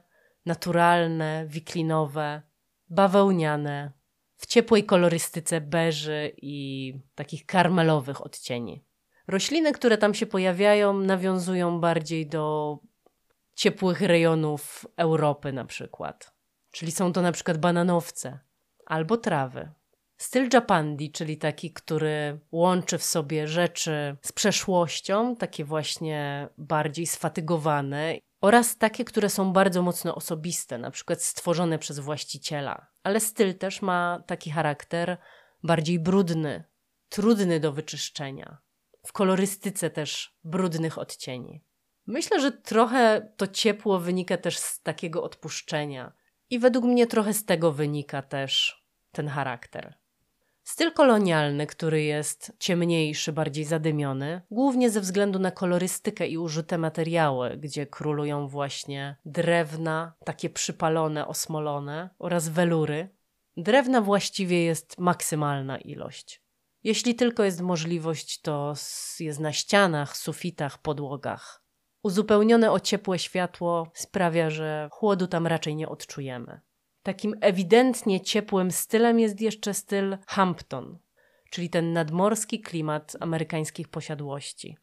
naturalne, 0.48 1.46
wiklinowe, 1.48 2.42
bawełniane, 2.88 3.92
w 4.36 4.46
ciepłej 4.46 4.84
kolorystyce 4.84 5.60
beży 5.60 6.32
i 6.36 6.94
takich 7.14 7.46
karmelowych 7.46 8.26
odcieni. 8.26 8.84
Rośliny, 9.28 9.72
które 9.72 9.98
tam 9.98 10.14
się 10.14 10.26
pojawiają, 10.26 10.92
nawiązują 10.98 11.80
bardziej 11.80 12.26
do 12.26 12.78
ciepłych 13.54 14.00
rejonów 14.00 14.86
Europy 14.96 15.52
na 15.52 15.64
przykład. 15.64 16.32
Czyli 16.70 16.92
są 16.92 17.12
to 17.12 17.22
na 17.22 17.32
przykład 17.32 17.58
bananowce 17.58 18.38
albo 18.86 19.16
trawy. 19.16 19.70
Styl 20.16 20.48
Japandi, 20.52 21.12
czyli 21.12 21.38
taki, 21.38 21.72
który 21.72 22.40
łączy 22.52 22.98
w 22.98 23.04
sobie 23.04 23.48
rzeczy 23.48 24.16
z 24.22 24.32
przeszłością, 24.32 25.36
takie 25.36 25.64
właśnie 25.64 26.48
bardziej 26.58 27.06
sfatygowane, 27.06 28.14
oraz 28.40 28.78
takie, 28.78 29.04
które 29.04 29.30
są 29.30 29.52
bardzo 29.52 29.82
mocno 29.82 30.14
osobiste, 30.14 30.78
na 30.78 30.90
przykład 30.90 31.22
stworzone 31.22 31.78
przez 31.78 31.98
właściciela. 31.98 32.86
Ale 33.02 33.20
styl 33.20 33.54
też 33.54 33.82
ma 33.82 34.22
taki 34.26 34.50
charakter 34.50 35.18
bardziej 35.62 35.98
brudny, 35.98 36.64
trudny 37.08 37.60
do 37.60 37.72
wyczyszczenia. 37.72 38.58
W 39.06 39.12
kolorystyce 39.12 39.90
też 39.90 40.38
brudnych 40.44 40.98
odcieni. 40.98 41.64
Myślę, 42.06 42.40
że 42.40 42.52
trochę 42.52 43.32
to 43.36 43.46
ciepło 43.46 43.98
wynika 43.98 44.36
też 44.36 44.58
z 44.58 44.82
takiego 44.82 45.22
odpuszczenia. 45.22 46.12
I 46.50 46.58
według 46.58 46.84
mnie 46.84 47.06
trochę 47.06 47.34
z 47.34 47.44
tego 47.44 47.72
wynika 47.72 48.22
też 48.22 48.82
ten 49.12 49.28
charakter. 49.28 49.98
Styl 50.68 50.92
kolonialny, 50.92 51.66
który 51.66 52.02
jest 52.02 52.52
ciemniejszy, 52.58 53.32
bardziej 53.32 53.64
zadymiony, 53.64 54.42
głównie 54.50 54.90
ze 54.90 55.00
względu 55.00 55.38
na 55.38 55.50
kolorystykę 55.50 56.26
i 56.26 56.38
użyte 56.38 56.78
materiały, 56.78 57.56
gdzie 57.56 57.86
królują 57.86 58.48
właśnie 58.48 59.16
drewna, 59.24 60.12
takie 60.24 60.50
przypalone, 60.50 61.26
osmolone 61.26 62.10
oraz 62.18 62.48
welury. 62.48 63.08
Drewna 63.56 64.00
właściwie 64.00 64.64
jest 64.64 64.98
maksymalna 64.98 65.78
ilość. 65.78 66.42
Jeśli 66.84 67.14
tylko 67.14 67.44
jest 67.44 67.60
możliwość, 67.60 68.40
to 68.40 68.74
jest 69.20 69.40
na 69.40 69.52
ścianach, 69.52 70.16
sufitach, 70.16 70.78
podłogach. 70.78 71.62
Uzupełnione 72.02 72.72
o 72.72 72.80
ciepłe 72.80 73.18
światło 73.18 73.90
sprawia, 73.94 74.50
że 74.50 74.88
chłodu 74.92 75.26
tam 75.26 75.46
raczej 75.46 75.76
nie 75.76 75.88
odczujemy. 75.88 76.60
Takim 77.08 77.34
ewidentnie 77.40 78.20
ciepłym 78.20 78.70
stylem 78.70 79.20
jest 79.20 79.40
jeszcze 79.40 79.74
styl 79.74 80.18
Hampton, 80.26 80.98
czyli 81.50 81.70
ten 81.70 81.92
nadmorski 81.92 82.60
klimat 82.60 83.16
amerykańskich 83.20 83.88
posiadłości. 83.88 84.76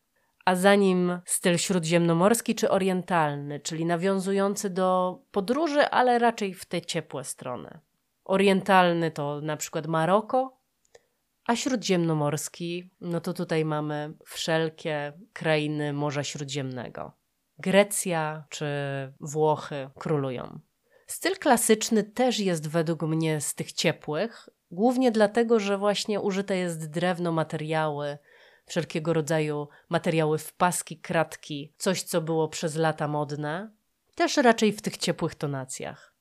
A 0.46 0.56
za 0.56 0.76
nim 0.76 1.20
styl 1.26 1.58
śródziemnomorski 1.58 2.56
czy 2.56 2.70
orientalny, 2.70 3.60
czyli 3.60 3.86
nawiązujący 3.86 4.70
do 4.70 5.20
podróży, 5.32 5.90
ale 5.90 6.20
raczej 6.20 6.54
w 6.54 6.66
te 6.66 6.82
ciepłe 6.82 7.24
strony. 7.24 7.80
Orientalny 8.24 9.12
to 9.12 9.42
na 9.42 9.58
przykład 9.58 9.88
Maroko, 9.88 10.58
a 11.48 11.56
śródziemnomorski, 11.56 12.90
no 13.02 13.22
to 13.22 13.34
tutaj 13.34 13.66
mamy 13.66 14.14
wszelkie 14.26 15.14
krainy 15.34 15.94
Morza 15.94 16.24
Śródziemnego. 16.24 17.12
Grecja 17.60 18.46
czy 18.50 18.66
Włochy 19.20 19.90
królują. 20.00 20.60
Styl 21.08 21.38
klasyczny 21.38 22.04
też 22.04 22.39
jest 22.39 22.68
według 22.68 23.02
mnie 23.02 23.41
z 23.41 23.56
tych 23.56 23.72
ciepłych, 23.72 24.50
głównie 24.72 25.12
dlatego, 25.12 25.60
że 25.60 25.78
właśnie 25.78 26.22
użyte 26.22 26.58
jest 26.58 26.89
drewno, 26.89 27.32
materiały, 27.32 28.18
wszelkiego 28.65 29.13
rodzaju 29.13 29.68
materiały 29.89 30.38
w 30.38 30.54
paski, 30.54 31.00
kratki, 31.00 31.74
coś 31.78 32.04
co 32.04 32.22
było 32.22 32.48
przez 32.48 32.76
lata 32.76 33.08
modne, 33.08 33.72
też 34.15 34.38
raczej 34.38 34.72
w 34.72 34.82
tych 34.82 34.98
ciepłych 34.98 35.36
tonacjach. 35.36 36.15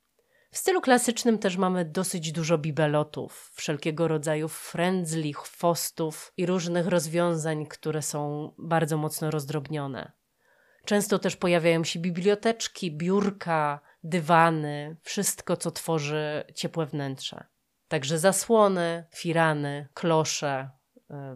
W 0.51 0.57
stylu 0.57 0.81
klasycznym 0.81 1.37
też 1.37 1.57
mamy 1.57 1.85
dosyć 1.85 2.31
dużo 2.31 2.57
bibelotów, 2.57 3.51
wszelkiego 3.53 4.07
rodzaju 4.07 4.47
frędzli, 4.47 5.33
chwostów 5.33 6.33
i 6.37 6.45
różnych 6.45 6.87
rozwiązań, 6.87 7.65
które 7.65 8.01
są 8.01 8.51
bardzo 8.57 8.97
mocno 8.97 9.31
rozdrobnione. 9.31 10.11
Często 10.85 11.19
też 11.19 11.35
pojawiają 11.35 11.83
się 11.83 11.99
biblioteczki, 11.99 12.97
biurka, 12.97 13.79
dywany, 14.05 14.97
wszystko, 15.01 15.57
co 15.57 15.71
tworzy 15.71 16.43
ciepłe 16.55 16.85
wnętrze. 16.85 17.43
Także 17.87 18.19
zasłony, 18.19 19.05
firany, 19.15 19.87
klosze, 19.93 20.69
e, 21.09 21.35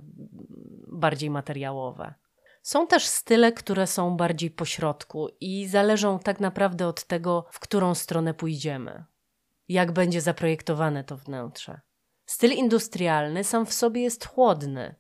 bardziej 0.88 1.30
materiałowe. 1.30 2.14
Są 2.62 2.88
też 2.88 3.06
style, 3.06 3.52
które 3.52 3.88
są 3.88 4.18
bardziej 4.18 4.52
pośrodku 4.52 5.30
i 5.40 5.68
zależą 5.68 6.20
tak 6.20 6.40
naprawdę 6.40 6.88
od 6.88 7.04
tego, 7.06 7.46
w 7.52 7.60
którą 7.60 7.96
stronę 7.96 8.34
pójdziemy. 8.34 9.06
Jak 9.68 9.92
będzie 9.92 10.22
zaprojektowane 10.22 11.04
to 11.04 11.18
wnętrze. 11.18 11.82
Styl 12.26 12.52
industrialny 12.52 13.44
sam 13.44 13.66
w 13.66 13.74
sobie 13.74 14.02
jest 14.02 14.26
chłodny. 14.26 14.96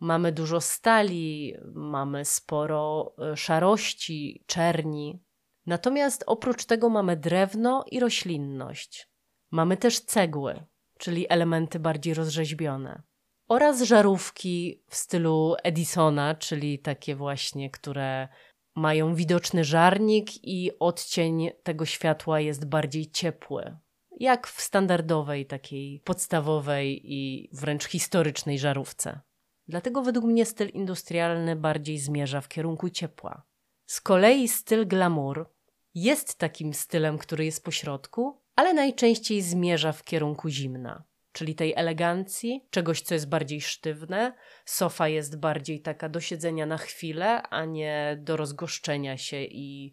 Mamy 0.00 0.32
dużo 0.32 0.60
stali, 0.60 1.54
mamy 1.74 2.24
sporo 2.24 3.14
e, 3.18 3.36
szarości, 3.36 4.44
czerni, 4.46 5.22
Natomiast 5.68 6.24
oprócz 6.26 6.64
tego 6.64 6.88
mamy 6.88 7.16
drewno 7.16 7.84
i 7.90 8.00
roślinność. 8.00 9.08
Mamy 9.50 9.76
też 9.76 10.00
cegły, 10.00 10.64
czyli 10.98 11.26
elementy 11.28 11.78
bardziej 11.78 12.14
rozrzeźbione. 12.14 13.02
Oraz 13.48 13.82
żarówki 13.82 14.82
w 14.90 14.96
stylu 14.96 15.54
Edisona, 15.62 16.34
czyli 16.34 16.78
takie 16.78 17.16
właśnie, 17.16 17.70
które 17.70 18.28
mają 18.76 19.14
widoczny 19.14 19.64
żarnik 19.64 20.44
i 20.44 20.70
odcień 20.78 21.50
tego 21.62 21.86
światła 21.86 22.40
jest 22.40 22.64
bardziej 22.64 23.10
ciepły. 23.10 23.76
Jak 24.20 24.46
w 24.46 24.60
standardowej, 24.60 25.46
takiej 25.46 26.00
podstawowej 26.00 27.12
i 27.12 27.50
wręcz 27.52 27.84
historycznej 27.84 28.58
żarówce. 28.58 29.20
Dlatego 29.66 30.02
według 30.02 30.24
mnie 30.24 30.46
styl 30.46 30.68
industrialny 30.68 31.56
bardziej 31.56 31.98
zmierza 31.98 32.40
w 32.40 32.48
kierunku 32.48 32.90
ciepła. 32.90 33.42
Z 33.86 34.00
kolei 34.00 34.48
styl 34.48 34.86
glamour 34.86 35.57
jest 35.94 36.38
takim 36.38 36.74
stylem, 36.74 37.18
który 37.18 37.44
jest 37.44 37.64
pośrodku, 37.64 38.40
ale 38.56 38.74
najczęściej 38.74 39.42
zmierza 39.42 39.92
w 39.92 40.04
kierunku 40.04 40.48
zimna, 40.48 41.04
czyli 41.32 41.54
tej 41.54 41.74
elegancji, 41.76 42.66
czegoś, 42.70 43.00
co 43.00 43.14
jest 43.14 43.28
bardziej 43.28 43.60
sztywne. 43.60 44.32
Sofa 44.64 45.08
jest 45.08 45.38
bardziej 45.38 45.80
taka 45.80 46.08
do 46.08 46.20
siedzenia 46.20 46.66
na 46.66 46.78
chwilę, 46.78 47.42
a 47.42 47.64
nie 47.64 48.18
do 48.20 48.36
rozgoszczenia 48.36 49.16
się 49.16 49.42
i 49.42 49.92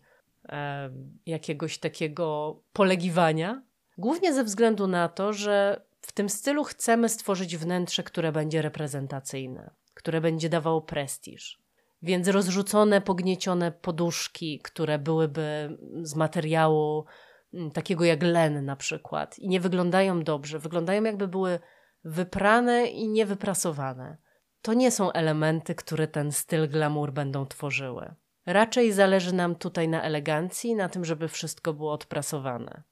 e, 0.49 0.89
jakiegoś 1.25 1.77
takiego 1.77 2.59
polegiwania. 2.73 3.63
Głównie 3.97 4.33
ze 4.33 4.43
względu 4.43 4.87
na 4.87 5.09
to, 5.09 5.33
że 5.33 5.81
w 6.01 6.11
tym 6.11 6.29
stylu 6.29 6.63
chcemy 6.63 7.09
stworzyć 7.09 7.57
wnętrze, 7.57 8.03
które 8.03 8.31
będzie 8.31 8.61
reprezentacyjne, 8.61 9.71
które 9.93 10.21
będzie 10.21 10.49
dawało 10.49 10.81
prestiż. 10.81 11.64
Więc 12.05 12.27
rozrzucone, 12.27 13.01
pogniecione 13.01 13.71
poduszki, 13.71 14.59
które 14.59 14.99
byłyby 14.99 15.77
z 16.01 16.15
materiału 16.15 17.05
mm, 17.53 17.71
takiego 17.71 18.05
jak 18.05 18.23
len 18.23 18.65
na 18.65 18.75
przykład 18.75 19.39
i 19.39 19.47
nie 19.47 19.59
wyglądają 19.59 20.23
dobrze, 20.23 20.59
wyglądają 20.59 21.03
jakby 21.03 21.27
były 21.27 21.59
wyprane 22.03 22.85
i 22.85 23.07
niewyprasowane. 23.07 24.17
To 24.61 24.73
nie 24.73 24.91
są 24.91 25.11
elementy, 25.11 25.75
które 25.75 26.07
ten 26.07 26.31
styl 26.31 26.69
glamour 26.69 27.13
będą 27.13 27.45
tworzyły. 27.45 28.15
Raczej 28.45 28.91
zależy 28.91 29.35
nam 29.35 29.55
tutaj 29.55 29.87
na 29.87 30.01
elegancji, 30.01 30.75
na 30.75 30.89
tym, 30.89 31.05
żeby 31.05 31.27
wszystko 31.27 31.73
było 31.73 31.93
odprasowane. 31.93 32.83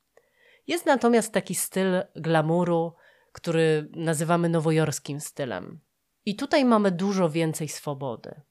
Jest 0.68 0.86
natomiast 0.86 1.34
taki 1.34 1.56
styl 1.56 2.04
glamouru, 2.16 2.94
który 3.32 3.90
nazywamy 3.96 4.50
nowojorskim 4.50 5.20
stylem. 5.20 5.80
I 6.26 6.36
tutaj 6.36 6.66
mamy 6.66 6.92
dużo 6.92 7.30
więcej 7.30 7.68
swobody. 7.68 8.42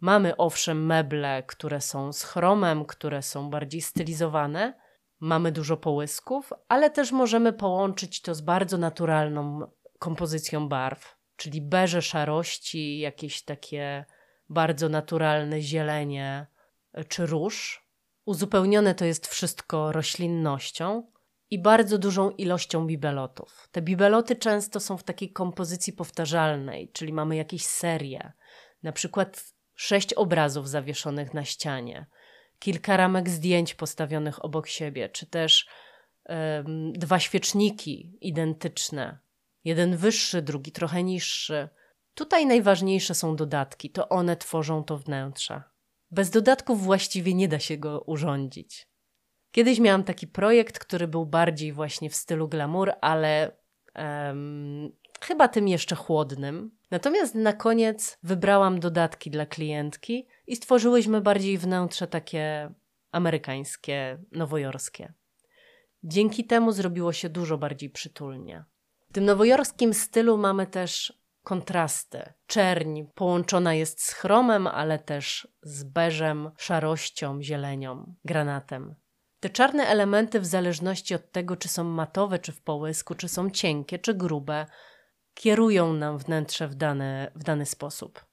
Mamy 0.00 0.36
owszem 0.36 0.86
meble, 0.86 1.42
które 1.42 1.80
są 1.80 2.12
z 2.12 2.22
chromem, 2.22 2.84
które 2.84 3.22
są 3.22 3.50
bardziej 3.50 3.80
stylizowane, 3.80 4.74
mamy 5.20 5.52
dużo 5.52 5.76
połysków, 5.76 6.52
ale 6.68 6.90
też 6.90 7.12
możemy 7.12 7.52
połączyć 7.52 8.22
to 8.22 8.34
z 8.34 8.40
bardzo 8.40 8.78
naturalną 8.78 9.70
kompozycją 9.98 10.68
barw, 10.68 11.16
czyli 11.36 11.60
beże 11.60 12.02
szarości, 12.02 12.98
jakieś 12.98 13.42
takie 13.42 14.04
bardzo 14.48 14.88
naturalne 14.88 15.60
zielenie 15.60 16.46
e, 16.92 17.04
czy 17.04 17.26
róż. 17.26 17.88
Uzupełnione 18.24 18.94
to 18.94 19.04
jest 19.04 19.26
wszystko 19.26 19.92
roślinnością 19.92 21.12
i 21.50 21.62
bardzo 21.62 21.98
dużą 21.98 22.30
ilością 22.30 22.86
bibelotów. 22.86 23.68
Te 23.72 23.82
bibeloty 23.82 24.36
często 24.36 24.80
są 24.80 24.96
w 24.96 25.04
takiej 25.04 25.32
kompozycji 25.32 25.92
powtarzalnej, 25.92 26.90
czyli 26.92 27.12
mamy 27.12 27.36
jakieś 27.36 27.66
serie. 27.66 28.32
Na 28.82 28.92
przykład 28.92 29.57
sześć 29.78 30.14
obrazów 30.14 30.68
zawieszonych 30.68 31.34
na 31.34 31.44
ścianie, 31.44 32.06
kilka 32.58 32.96
ramek 32.96 33.28
zdjęć 33.28 33.74
postawionych 33.74 34.44
obok 34.44 34.68
siebie, 34.68 35.08
czy 35.08 35.26
też 35.26 35.68
um, 36.24 36.92
dwa 36.92 37.18
świeczniki 37.18 38.18
identyczne, 38.20 39.18
jeden 39.64 39.96
wyższy, 39.96 40.42
drugi 40.42 40.72
trochę 40.72 41.02
niższy. 41.02 41.68
Tutaj 42.14 42.46
najważniejsze 42.46 43.14
są 43.14 43.36
dodatki, 43.36 43.90
to 43.90 44.08
one 44.08 44.36
tworzą 44.36 44.84
to 44.84 44.96
wnętrze. 44.96 45.62
Bez 46.10 46.30
dodatków 46.30 46.82
właściwie 46.82 47.34
nie 47.34 47.48
da 47.48 47.58
się 47.58 47.76
go 47.76 48.00
urządzić. 48.00 48.88
Kiedyś 49.50 49.78
miałam 49.78 50.04
taki 50.04 50.26
projekt, 50.26 50.78
który 50.78 51.08
był 51.08 51.26
bardziej 51.26 51.72
właśnie 51.72 52.10
w 52.10 52.16
stylu 52.16 52.48
glamour, 52.48 52.92
ale 53.00 53.56
um, 53.94 54.92
chyba 55.20 55.48
tym 55.48 55.68
jeszcze 55.68 55.96
chłodnym. 55.96 56.70
Natomiast 56.90 57.34
na 57.34 57.52
koniec 57.52 58.18
wybrałam 58.22 58.80
dodatki 58.80 59.30
dla 59.30 59.46
klientki 59.46 60.26
i 60.46 60.56
stworzyłyśmy 60.56 61.20
bardziej 61.20 61.58
wnętrze 61.58 62.06
takie 62.06 62.72
amerykańskie, 63.12 64.18
nowojorskie. 64.32 65.12
Dzięki 66.04 66.44
temu 66.44 66.72
zrobiło 66.72 67.12
się 67.12 67.28
dużo 67.28 67.58
bardziej 67.58 67.90
przytulnie. 67.90 68.64
W 69.08 69.12
tym 69.12 69.24
nowojorskim 69.24 69.94
stylu 69.94 70.38
mamy 70.38 70.66
też 70.66 71.18
kontrasty. 71.44 72.32
Czerń 72.46 73.02
połączona 73.14 73.74
jest 73.74 74.02
z 74.02 74.12
chromem, 74.12 74.66
ale 74.66 74.98
też 74.98 75.48
z 75.62 75.84
beżem, 75.84 76.50
szarością, 76.56 77.42
zielenią, 77.42 78.14
granatem. 78.24 78.94
Te 79.40 79.50
czarne 79.50 79.86
elementy, 79.86 80.40
w 80.40 80.46
zależności 80.46 81.14
od 81.14 81.32
tego, 81.32 81.56
czy 81.56 81.68
są 81.68 81.84
matowe, 81.84 82.38
czy 82.38 82.52
w 82.52 82.62
połysku, 82.62 83.14
czy 83.14 83.28
są 83.28 83.50
cienkie, 83.50 83.98
czy 83.98 84.14
grube, 84.14 84.66
kierują 85.38 85.92
nam 85.92 86.18
wnętrze 86.18 86.68
w 86.68 86.74
dany, 86.74 87.30
w 87.34 87.42
dany 87.42 87.66
sposób. 87.66 88.24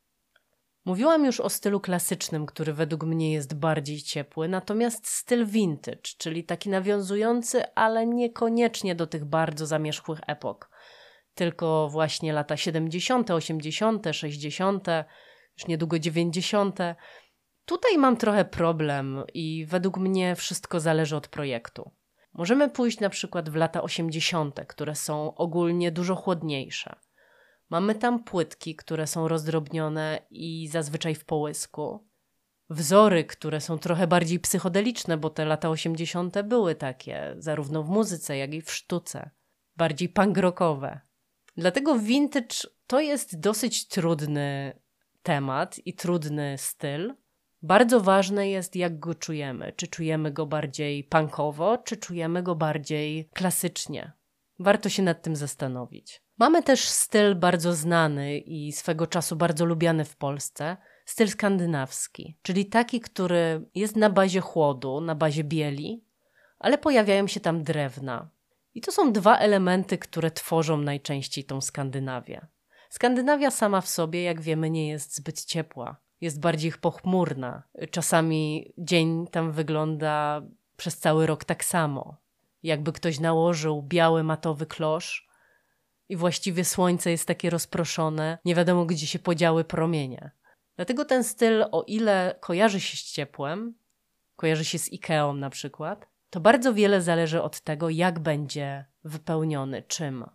Mówiłam 0.85 1.25
już 1.25 1.39
o 1.39 1.49
stylu 1.49 1.79
klasycznym, 1.79 2.45
który 2.45 2.73
według 2.73 3.03
mnie 3.03 3.33
jest 3.33 3.53
bardziej 3.53 4.01
ciepły, 4.01 4.47
natomiast 4.47 5.07
styl 5.07 5.45
vintage, 5.45 6.01
czyli 6.17 6.43
taki 6.43 6.69
nawiązujący, 6.69 7.73
ale 7.75 8.05
niekoniecznie 8.05 8.95
do 8.95 9.07
tych 9.07 9.25
bardzo 9.25 9.65
zamierzchłych 9.65 10.19
epok, 10.27 10.69
tylko 11.35 11.89
właśnie 11.89 12.33
lata 12.33 12.57
70., 12.57 13.31
80., 13.31 14.05
60., 14.11 14.87
już 15.57 15.67
niedługo 15.67 15.99
90. 15.99 16.79
Tutaj 17.65 17.97
mam 17.97 18.17
trochę 18.17 18.45
problem 18.45 19.23
i 19.33 19.65
według 19.65 19.97
mnie 19.97 20.35
wszystko 20.35 20.79
zależy 20.79 21.15
od 21.15 21.27
projektu. 21.27 21.91
Możemy 22.37 22.69
pójść 22.69 22.99
na 22.99 23.09
przykład 23.09 23.49
w 23.49 23.55
lata 23.55 23.81
80., 23.81 24.59
które 24.67 24.95
są 24.95 25.35
ogólnie 25.35 25.91
dużo 25.91 26.15
chłodniejsze. 26.15 26.95
Mamy 27.69 27.95
tam 27.95 28.23
płytki, 28.23 28.75
które 28.75 29.07
są 29.07 29.27
rozdrobnione 29.27 30.19
i 30.29 30.67
zazwyczaj 30.67 31.15
w 31.15 31.25
połysku. 31.25 32.07
Wzory, 32.69 33.23
które 33.23 33.61
są 33.61 33.77
trochę 33.77 34.07
bardziej 34.07 34.39
psychodeliczne, 34.39 35.17
bo 35.17 35.29
te 35.29 35.45
lata 35.45 35.69
80. 35.69 36.41
były 36.41 36.75
takie, 36.75 37.35
zarówno 37.37 37.83
w 37.83 37.89
muzyce, 37.89 38.37
jak 38.37 38.53
i 38.53 38.61
w 38.61 38.71
sztuce. 38.71 39.29
Bardziej 39.75 40.09
punkrockowe. 40.09 40.99
Dlatego 41.57 41.99
vintage 41.99 42.55
to 42.87 42.99
jest 42.99 43.39
dosyć 43.39 43.87
trudny 43.87 44.79
temat 45.23 45.79
i 45.85 45.93
trudny 45.93 46.55
styl. 46.57 47.15
Bardzo 47.65 48.01
ważne 48.01 48.49
jest, 48.49 48.75
jak 48.75 48.99
go 48.99 49.15
czujemy. 49.15 49.73
Czy 49.75 49.87
czujemy 49.87 50.31
go 50.31 50.45
bardziej 50.45 51.03
punkowo, 51.03 51.77
czy 51.77 51.97
czujemy 51.97 52.43
go 52.43 52.55
bardziej 52.55 53.29
klasycznie. 53.33 54.11
Warto 54.59 54.89
się 54.89 55.03
nad 55.03 55.21
tym 55.21 55.35
zastanowić. 55.35 56.21
Mamy 56.37 56.63
też 56.63 56.87
styl 56.87 57.35
bardzo 57.35 57.73
znany 57.73 58.37
i 58.37 58.71
swego 58.71 59.07
czasu 59.07 59.35
bardzo 59.35 59.65
lubiany 59.65 60.05
w 60.05 60.15
Polsce 60.15 60.77
styl 61.05 61.27
skandynawski, 61.27 62.37
czyli 62.41 62.65
taki, 62.65 62.99
który 62.99 63.69
jest 63.75 63.95
na 63.95 64.09
bazie 64.09 64.41
chłodu, 64.41 65.01
na 65.01 65.15
bazie 65.15 65.43
bieli, 65.43 66.03
ale 66.59 66.77
pojawiają 66.77 67.27
się 67.27 67.39
tam 67.39 67.63
drewna. 67.63 68.29
I 68.73 68.81
to 68.81 68.91
są 68.91 69.11
dwa 69.11 69.37
elementy, 69.37 69.97
które 69.97 70.31
tworzą 70.31 70.77
najczęściej 70.77 71.43
tą 71.43 71.61
Skandynawię. 71.61 72.47
Skandynawia 72.89 73.51
sama 73.51 73.81
w 73.81 73.87
sobie, 73.87 74.23
jak 74.23 74.41
wiemy, 74.41 74.69
nie 74.69 74.87
jest 74.87 75.15
zbyt 75.15 75.45
ciepła. 75.45 76.04
Jest 76.25 76.39
bardziej 76.39 76.71
pochmurna. 76.71 77.63
Czasami 77.91 78.73
dzień 78.77 79.27
tam 79.27 79.51
wygląda 79.51 80.41
przez 80.77 80.97
cały 80.97 81.25
rok 81.25 81.43
tak 81.43 81.65
samo. 81.65 82.17
Jakby 82.63 82.91
ktoś 82.91 83.19
nałożył 83.19 83.83
biały 83.83 84.23
matowy 84.23 84.65
klosz 84.65 85.27
i 86.09 86.15
właściwie 86.15 86.65
słońce 86.65 87.11
jest 87.11 87.27
takie 87.27 87.49
rozproszone, 87.49 88.37
nie 88.45 88.55
wiadomo 88.55 88.85
gdzie 88.85 89.07
się 89.07 89.19
podziały 89.19 89.63
promienie. 89.63 90.31
Dlatego 90.75 91.05
ten 91.05 91.23
styl, 91.23 91.65
o 91.71 91.83
ile 91.87 92.35
kojarzy 92.39 92.79
się 92.79 92.97
z 92.97 93.11
ciepłem, 93.11 93.75
kojarzy 94.35 94.65
się 94.65 94.79
z 94.79 94.93
Ikeą 94.93 95.33
na 95.33 95.49
przykład, 95.49 96.07
to 96.29 96.39
bardzo 96.39 96.73
wiele 96.73 97.01
zależy 97.01 97.41
od 97.41 97.61
tego, 97.61 97.89
jak 97.89 98.19
będzie 98.19 98.85
wypełniony, 99.03 99.83
czym, 99.83 100.25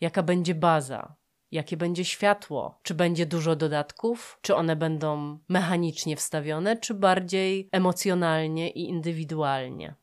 jaka 0.00 0.22
będzie 0.22 0.54
baza, 0.54 1.16
jakie 1.50 1.76
będzie 1.76 2.04
światło, 2.04 2.80
czy 2.82 2.94
będzie 2.94 3.26
dużo 3.26 3.56
dodatków, 3.56 4.38
czy 4.42 4.54
one 4.54 4.76
będą 4.76 5.38
mechanicznie 5.48 6.16
wstawione, 6.16 6.76
czy 6.76 6.94
bardziej 6.94 7.68
emocjonalnie 7.72 8.70
i 8.70 8.88
indywidualnie. 8.88 9.94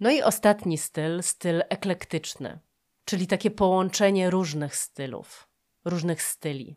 No 0.00 0.10
i 0.10 0.22
ostatni 0.22 0.78
styl, 0.78 1.22
styl 1.22 1.62
eklektyczny, 1.68 2.58
czyli 3.04 3.26
takie 3.26 3.50
połączenie 3.50 4.30
różnych 4.30 4.76
stylów, 4.76 5.48
różnych 5.84 6.22
styli. 6.22 6.76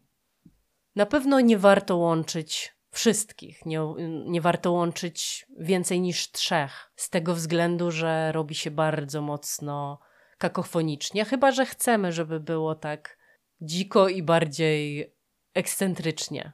Na 0.96 1.06
pewno 1.06 1.40
nie 1.40 1.58
warto 1.58 1.98
łączyć 1.98 2.76
wszystkich, 2.92 3.66
nie, 3.66 3.80
nie 4.26 4.42
warto 4.42 4.72
łączyć 4.72 5.46
więcej 5.60 6.02
niż 6.02 6.32
trzech, 6.32 6.92
z 6.96 7.10
tego 7.10 7.36
względu, 7.36 7.92
że 7.92 8.32
robi 8.32 8.56
się 8.56 8.72
bardzo 8.72 9.22
mocno 9.22 10.00
kakofonicznie, 10.38 11.26
chyba 11.26 11.52
że 11.52 11.66
chcemy, 11.66 12.12
żeby 12.12 12.40
było 12.40 12.76
tak 12.76 13.19
dziko 13.62 14.10
i 14.10 14.24
bardziej 14.24 15.14
ekscentrycznie. 15.54 16.52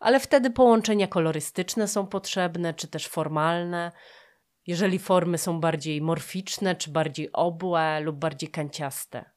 Ale 0.00 0.20
wtedy 0.20 0.50
połączenia 0.50 1.06
kolorystyczne 1.06 1.88
są 1.88 2.06
potrzebne, 2.06 2.74
czy 2.74 2.88
też 2.88 3.08
formalne, 3.08 3.92
jeżeli 4.66 4.98
formy 4.98 5.38
są 5.38 5.60
bardziej 5.60 6.02
morficzne, 6.02 6.76
czy 6.76 6.90
bardziej 6.90 7.32
obłe 7.32 8.00
lub 8.00 8.16
bardziej 8.16 8.48
kanciaste. 8.48 9.30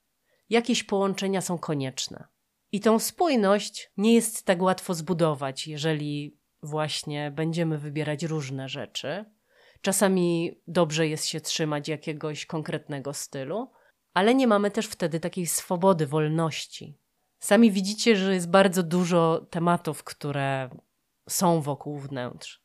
Jakieś 0.50 0.84
połączenia 0.84 1.42
są 1.42 1.58
konieczne. 1.58 2.28
I 2.72 2.80
tą 2.80 3.00
spójność 3.00 3.92
nie 3.98 4.14
jest 4.14 4.46
tak 4.46 4.62
łatwo 4.62 4.94
zbudować, 4.94 5.68
jeżeli 5.68 6.38
właśnie 6.64 7.32
będziemy 7.32 7.78
wybierać 7.78 8.24
różne 8.24 8.70
rzeczy. 8.70 9.26
Czasami 9.82 10.62
dobrze 10.68 11.08
jest 11.08 11.26
się 11.26 11.42
trzymać 11.42 11.88
jakiegoś 11.88 12.46
konkretnego 12.46 13.14
stylu, 13.14 13.72
ale 14.14 14.36
nie 14.36 14.48
mamy 14.48 14.72
też 14.72 14.88
wtedy 14.88 15.20
takiej 15.20 15.48
swobody, 15.48 16.08
wolności. 16.08 16.98
Sami 17.40 17.72
widzicie, 17.72 18.16
że 18.16 18.34
jest 18.34 18.50
bardzo 18.50 18.84
dużo 18.84 19.46
tematów, 19.50 20.04
które 20.04 20.70
są 21.30 21.62
wokół 21.62 22.00
wnętrz. 22.00 22.64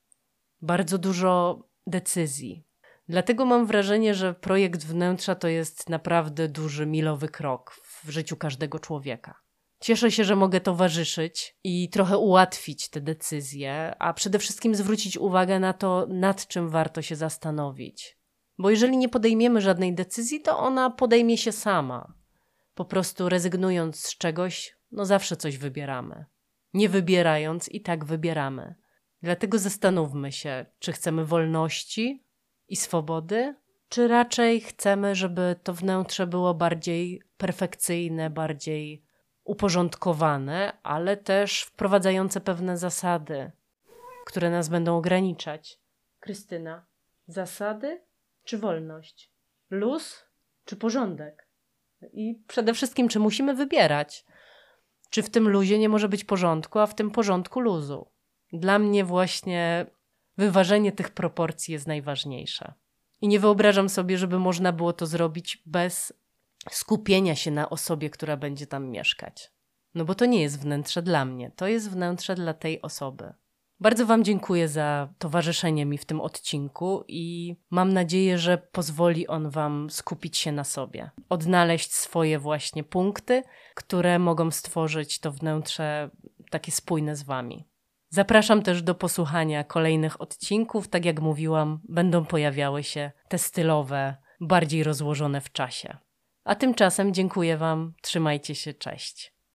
Bardzo 0.62 0.98
dużo 0.98 1.62
decyzji. 1.87 2.64
Dlatego 3.08 3.44
mam 3.44 3.66
wrażenie, 3.66 4.14
że 4.14 4.34
projekt 4.34 4.84
wnętrza 4.84 5.34
to 5.34 5.48
jest 5.48 5.88
naprawdę 5.88 6.48
duży, 6.48 6.87
milowy 6.87 7.28
krok 7.28 7.80
w 8.04 8.11
życiu 8.11 8.37
każdego 8.37 8.78
człowieka. 8.78 9.34
Cieszę 9.80 10.11
się, 10.11 10.24
że 10.24 10.37
mogę 10.37 10.61
towarzyszyć 10.61 11.56
i 11.64 11.90
trochę 11.90 12.18
ułatwić 12.18 12.88
te 12.88 13.00
decyzje, 13.00 13.94
a 13.98 14.12
przede 14.12 14.38
wszystkim 14.38 14.74
zwrócić 14.74 15.16
uwagę 15.16 15.61
na 15.61 15.72
to, 15.72 16.06
nad 16.08 16.46
czym 16.46 16.68
warto 16.68 17.02
się 17.02 17.16
zastanowić. 17.16 18.17
Bo 18.59 18.71
jeżeli 18.71 18.97
nie 18.97 19.09
podejmiemy 19.09 19.61
żadnej 19.61 19.94
decyzji, 19.94 20.40
to 20.40 20.59
ona 20.59 20.90
podejmie 20.90 21.38
się 21.38 21.53
sama. 21.53 22.12
Po 22.75 22.85
prostu 22.85 23.29
rezygnując 23.29 24.07
z 24.07 24.18
czegoś, 24.18 24.77
no 24.92 25.05
zawsze 25.05 25.37
coś 25.37 25.59
wybieramy. 25.59 26.25
Nie 26.75 26.88
wybierając, 26.88 27.68
i 27.68 27.81
tak 27.81 28.05
wybieramy. 28.05 28.75
Dlatego 29.23 29.59
zastanówmy 29.59 30.33
się, 30.33 30.66
czy 30.79 30.92
chcemy 30.92 31.25
wolności 31.25 32.25
i 32.68 32.77
swobody, 32.77 33.55
czy 33.88 34.09
raczej 34.09 34.61
chcemy, 34.61 35.14
żeby 35.14 35.57
to 35.62 35.75
wnętrze 35.75 36.27
było 36.27 36.55
bardziej 36.55 37.23
perfekcyjne, 37.37 38.31
bardziej 38.31 39.03
uporządkowane, 39.44 40.73
ale 40.83 41.16
też 41.16 41.62
wprowadzające 41.62 42.40
pewne 42.40 42.79
zasady, 42.79 43.51
które 44.27 44.51
nas 44.51 44.68
będą 44.68 44.97
ograniczać. 44.97 45.80
Krystyna, 46.20 46.87
zasady 47.26 48.07
czy 48.49 48.59
wolność? 48.59 49.30
Luz 49.70 50.24
czy 50.64 50.76
porządek? 50.76 51.49
I 52.12 52.42
przede 52.46 52.74
wszystkim, 52.74 53.09
czy 53.09 53.18
musimy 53.18 53.55
wybierać? 53.55 54.24
Czy 55.11 55.22
w 55.22 55.30
tym 55.30 55.49
luzie 55.49 55.78
nie 55.78 55.88
może 55.88 56.09
być 56.09 56.24
porządku, 56.24 56.78
a 56.78 56.86
w 56.86 56.94
tym 56.94 57.11
porządku 57.11 57.61
luzu? 57.61 58.07
Dla 58.53 58.78
mnie 58.78 59.05
właśnie 59.05 59.86
wyważenie 60.36 60.92
tych 60.92 61.11
proporcji 61.11 61.72
jest 61.72 61.86
najważniejsze. 61.86 62.72
I 63.20 63.28
nie 63.28 63.40
wyobrażam 63.40 63.88
sobie, 63.88 64.18
żeby 64.18 64.38
można 64.38 64.72
było 64.72 64.92
to 64.92 65.07
zrobić 65.07 65.62
bez 65.66 66.12
skupienia 66.70 67.36
się 67.36 67.51
na 67.51 67.70
osobie, 67.70 68.11
która 68.11 68.36
będzie 68.36 68.66
tam 68.66 68.90
mieszkać. 68.90 69.53
No 69.94 70.05
bo 70.05 70.14
to 70.14 70.26
nie 70.26 70.42
jest 70.42 70.61
wnętrze 70.61 71.03
dla 71.03 71.24
mnie, 71.24 71.51
to 71.57 71.66
jest 71.66 71.90
wnętrze 71.90 72.34
dla 72.34 72.55
tej 72.55 72.82
osoby. 72.82 73.32
Bardzo 73.81 74.07
Wam 74.07 74.24
dziękuję 74.24 74.68
za 74.68 75.09
towarzyszenie 75.18 75.87
mi 75.87 75.99
w 75.99 76.05
tym 76.05 76.20
odcinku 76.20 77.05
i 77.09 77.57
mam 77.70 77.93
nadzieję, 77.93 78.39
że 78.39 78.59
pozwoli 78.59 79.26
on 79.26 79.51
Wam 79.51 79.91
skupić 79.91 80.37
się 80.37 80.53
na 80.53 80.64
sobie, 80.64 81.11
odnaleźć 81.29 81.95
swoje 81.95 82.39
właśnie 82.39 82.85
punkty, 82.85 83.43
które 83.74 84.18
mogą 84.18 84.51
stworzyć 84.51 85.18
to 85.18 85.33
wnętrze 85.33 86.11
takie 86.51 86.72
spójne 86.72 87.16
z 87.16 87.22
Wami. 87.22 87.68
Zapraszam 88.11 88.62
też 88.62 88.83
do 88.83 88.95
posłuchania 88.95 89.64
kolejnych 89.64 90.20
odcinków. 90.20 90.89
Tak 90.89 91.05
jak 91.05 91.20
mówiłam, 91.20 91.81
będą 91.89 92.24
pojawiały 92.24 92.83
się 92.85 93.11
te 93.29 93.39
stylowe, 93.39 94.16
bardziej 94.41 94.85
rozłożone 94.85 95.41
w 95.41 95.53
czasie. 95.53 95.97
A 96.45 96.55
tymczasem 96.55 97.14
dziękuję 97.14 97.57
Wam, 97.57 97.95
trzymajcie 98.03 98.55
się, 98.55 98.74
cześć. 98.74 99.38